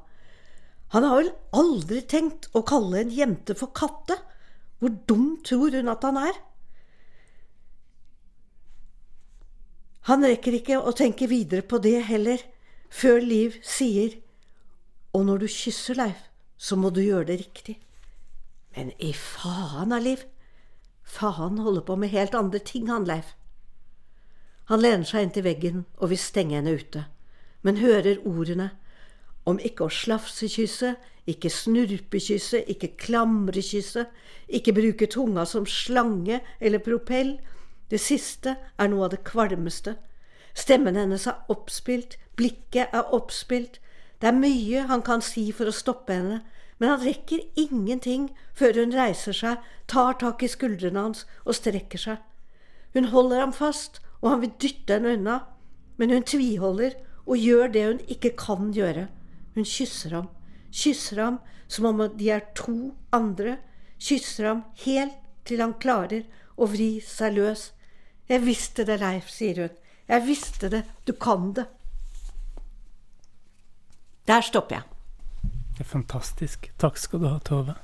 [0.96, 4.16] Han har vel aldri tenkt å kalle en jente for katte?
[4.80, 6.38] Hvor dum tror hun at han er?
[10.08, 12.40] Han rekker ikke å tenke videre på det heller,
[12.88, 14.14] før Liv sier
[15.12, 16.20] Og når du kysser Leif,
[16.56, 17.74] så må du gjøre det riktig.
[18.76, 20.24] Men i faen av Liv!
[21.08, 23.34] Faen holder på med helt andre ting, han Leif.
[24.68, 27.06] Han lener seg inntil veggen og vil stenge henne ute,
[27.64, 28.74] men hører ordene
[29.48, 30.98] om ikke å slafsekysse,
[31.28, 34.04] ikke snurpekysse, ikke klamrekysse,
[34.48, 37.38] ikke bruke tunga som slange eller propell.
[37.88, 39.96] Det siste er noe av det kvalmeste.
[40.52, 43.80] Stemmen hennes er oppspilt, blikket er oppspilt.
[44.20, 46.42] Det er mye han kan si for å stoppe henne,
[46.78, 52.02] men han rekker ingenting før hun reiser seg, tar tak i skuldrene hans og strekker
[52.02, 52.24] seg.
[52.94, 55.38] Hun holder ham fast, og han vil dytte henne unna,
[55.98, 59.08] men hun tviholder og gjør det hun ikke kan gjøre.
[59.56, 60.28] Hun kysser ham,
[60.72, 63.58] kysser ham som om de er to andre,
[64.00, 65.18] kysser ham helt
[65.48, 67.72] til han klarer å vri seg løs.
[68.28, 69.82] Jeg visste det, Leif, sier hun.
[70.08, 70.84] Jeg visste det.
[71.08, 71.68] Du kan det.
[74.28, 74.97] Der stopper jeg.
[75.78, 76.72] Det er fantastisk.
[76.82, 77.76] Takk skal du ha, Tove.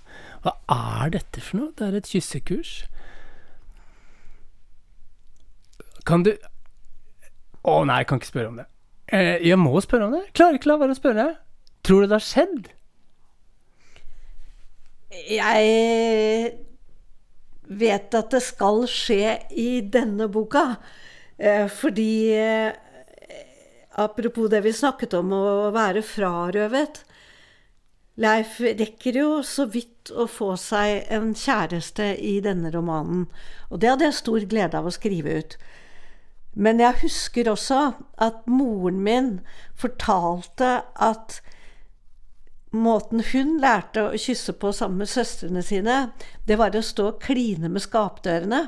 [0.42, 1.74] Hva er dette for noe?
[1.78, 2.72] Det er et kyssekurs.
[6.10, 6.34] Kan du
[7.64, 8.66] Å nei, jeg kan ikke spørre om det.
[9.14, 10.24] Eh, jeg må spørre om det.
[10.36, 11.28] Klarer ikke la være å spørre.
[11.86, 12.66] Tror du det har skjedd?
[15.30, 16.58] Jeg
[17.84, 20.66] vet at det skal skje i denne boka.
[21.38, 22.74] Eh, fordi eh,
[23.94, 27.04] Apropos det vi snakket om å være frarøvet.
[28.22, 33.26] Leif rekker jo så vidt å få seg en kjæreste i denne romanen,
[33.72, 35.56] og det hadde jeg stor glede av å skrive ut.
[36.54, 37.80] Men jeg husker også
[38.22, 39.32] at moren min
[39.74, 41.40] fortalte at
[42.74, 45.98] måten hun lærte å kysse på sammen med søstrene sine,
[46.46, 48.68] det var å stå og kline med skapdørene.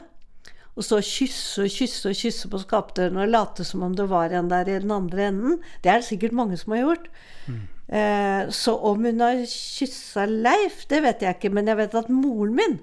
[0.76, 4.34] Og og kysse og kysse og kysse på skapdørene og late som om det var
[4.34, 5.62] en der i den andre enden.
[5.84, 7.08] Det er det sikkert mange som har gjort.
[7.48, 7.62] Mm.
[7.88, 12.10] Eh, så om hun har kyssa Leif, det vet jeg ikke, men jeg vet at
[12.10, 12.78] moren min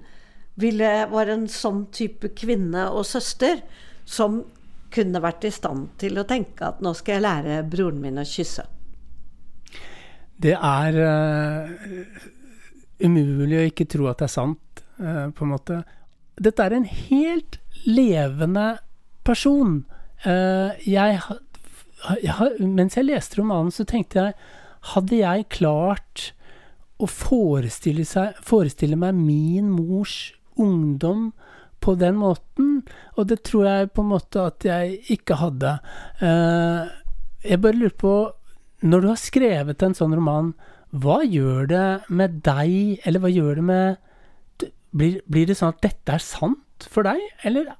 [0.59, 3.63] ville, var en sånn type kvinne og søster
[4.05, 4.43] som
[4.93, 8.27] kunne vært i stand til å tenke at nå skal jeg lære broren min å
[8.27, 8.65] kysse.
[10.43, 11.71] Det er uh,
[13.01, 15.81] umulig å ikke tro at det er sant, uh, på en måte.
[16.37, 17.57] Dette er en helt
[17.89, 18.67] levende
[19.25, 19.81] person.
[20.25, 21.19] Uh, jeg,
[22.21, 24.37] jeg, mens jeg leste romanen, så tenkte jeg
[24.91, 26.31] Hadde jeg klart
[27.01, 31.31] å forestille, seg, forestille meg min mors ungdom
[31.83, 32.83] på den måten,
[33.17, 35.77] og det tror jeg på en måte at jeg ikke hadde.
[37.43, 38.13] jeg bare lurer på
[38.83, 40.53] når du har skrevet en sånn roman,
[40.93, 44.01] hva gjør det med deg, eller hva gjør det med
[44.93, 47.17] Blir, blir det sånn at dette er sant for deg,
[47.49, 47.71] eller,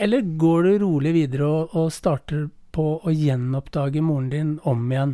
[0.00, 5.12] eller går du rolig videre og, og, starter på å gjenoppdage moren din om igjen,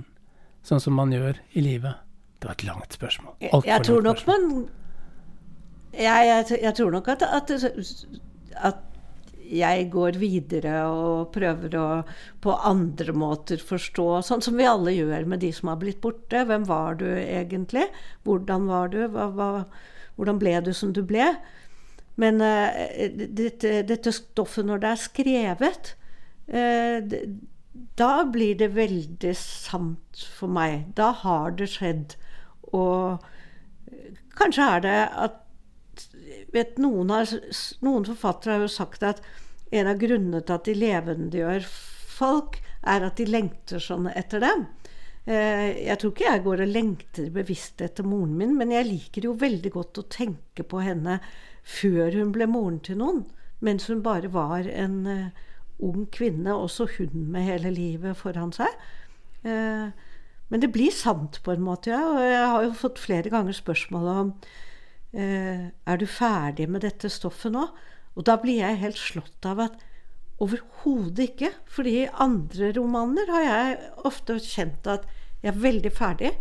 [0.67, 2.07] sånn som man gjør i livet?
[2.41, 3.35] Det var et langt spørsmål.
[3.45, 4.47] Jeg, jeg tror nok man
[5.91, 7.51] jeg, jeg, jeg, tror nok at, at,
[8.71, 8.87] at
[9.51, 11.87] jeg går videre og prøver å
[12.43, 16.45] på andre måter forstå, sånn som vi alle gjør med de som har blitt borte.
[16.47, 17.89] Hvem var du egentlig?
[18.29, 19.01] Hvordan var du?
[19.11, 19.51] Hva, hva,
[20.17, 21.33] hvordan ble du som du ble?
[22.21, 22.71] Men uh,
[23.11, 25.93] dette, dette, stoffet, når det er skrevet,
[26.53, 27.19] uh,
[28.01, 30.91] da blir det veldig sant for meg.
[30.99, 32.17] Da har det skjedd.
[32.77, 33.23] Og
[34.39, 35.39] kanskje er det at
[36.55, 37.31] vet, noen, har,
[37.85, 39.23] noen, forfattere har jo sagt at
[39.71, 44.65] en av grunnene til at de levendegjør folk, er at de lengter sånn etter dem.
[45.29, 49.29] Eh, jeg tror ikke jeg går og lengter bevisst etter moren min, men jeg liker
[49.29, 51.19] jo veldig godt å tenke på henne
[51.61, 53.27] før hun ble moren til noen,
[53.61, 55.49] mens hun bare var en uh,
[55.83, 58.73] ung kvinne, også hun med hele livet foran seg.
[59.45, 59.91] Uh,
[60.51, 62.03] men det blir sant på en måte, ja.
[62.11, 64.35] Og jeg har jo fått flere ganger spørsmål om
[65.11, 67.65] Eh, er du ferdig med dette stoffet nå?
[68.15, 69.81] Og da blir jeg helt slått av at
[70.43, 71.53] overhodet ikke.
[71.71, 75.09] Fordi i andre romaner har jeg ofte kjent at
[75.43, 76.33] jeg er veldig ferdig.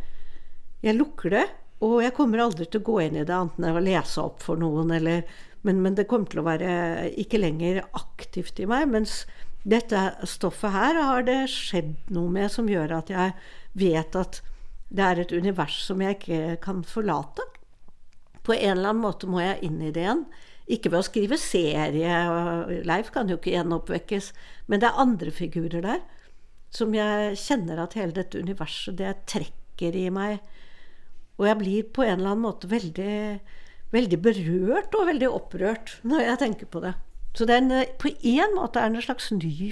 [0.86, 1.48] Jeg lukker det,
[1.84, 4.44] og jeg kommer aldri til å gå inn i det annet enn å lese opp
[4.44, 4.94] for noen.
[4.96, 5.26] Eller,
[5.68, 8.88] men, men, det kommer til å være ikke lenger aktivt i meg.
[8.92, 9.24] Mens
[9.68, 13.36] dette stoffet her har det skjedd noe med som gjør at jeg
[13.80, 14.42] vet at
[14.90, 17.44] det er et univers som jeg ikke kan forlate
[18.50, 20.24] på en eller annen måte må jeg inn i det igjen.
[20.70, 24.32] Ikke ved å skrive serie, og Leif kan jo ikke gjenoppvekkes,
[24.70, 26.02] men det er andre figurer der
[26.74, 30.38] som jeg kjenner at hele dette universet, det trekker i meg.
[31.40, 33.16] Og jeg blir på en eller annen måte veldig,
[33.96, 36.94] veldig berørt og veldig opprørt når jeg tenker på det.
[37.38, 37.72] Så det en,
[38.02, 39.72] på en måte er det en slags ny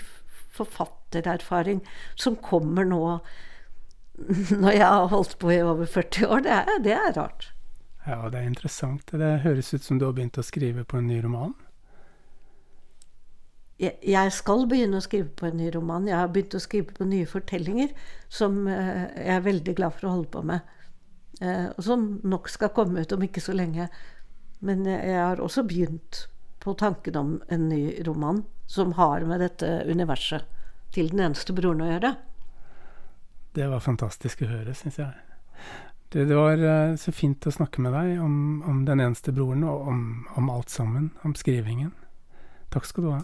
[0.58, 1.84] forfattererfaring
[2.16, 3.04] som kommer nå
[4.64, 6.44] når jeg har holdt på i over 40 år.
[6.46, 7.52] Det er, det er rart.
[8.08, 9.12] Ja, det er interessant.
[9.12, 11.54] Det høres ut som du har begynt å skrive på en ny roman?
[13.78, 16.08] Jeg skal begynne å skrive på en ny roman.
[16.10, 17.92] Jeg har begynt å skrive på nye fortellinger
[18.34, 20.72] som eh, jeg er veldig glad for å holde på med.
[21.42, 23.90] Eh, og som nok skal komme ut om ikke så lenge.
[24.60, 26.26] Men jeg har også begynt
[26.64, 30.44] på tanken om en ny roman som har med dette universet
[30.92, 32.16] til den eneste broren å gjøre.
[33.56, 35.14] Det var fantastisk å høre, syns jeg.
[36.10, 39.66] Det, det, var uh, så fint å snakke med deg om, om Den eneste broren,
[39.68, 40.04] og om,
[40.36, 41.12] om, alt sammen.
[41.24, 41.92] Om skrivingen.
[42.72, 43.24] Takk skal du ha.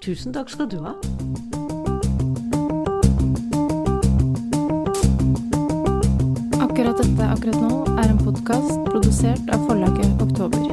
[0.00, 0.94] Tusen takk skal du ha.
[6.80, 10.69] Akkurat dette akkurat nå er en podkast produsert av forlaget Oktober.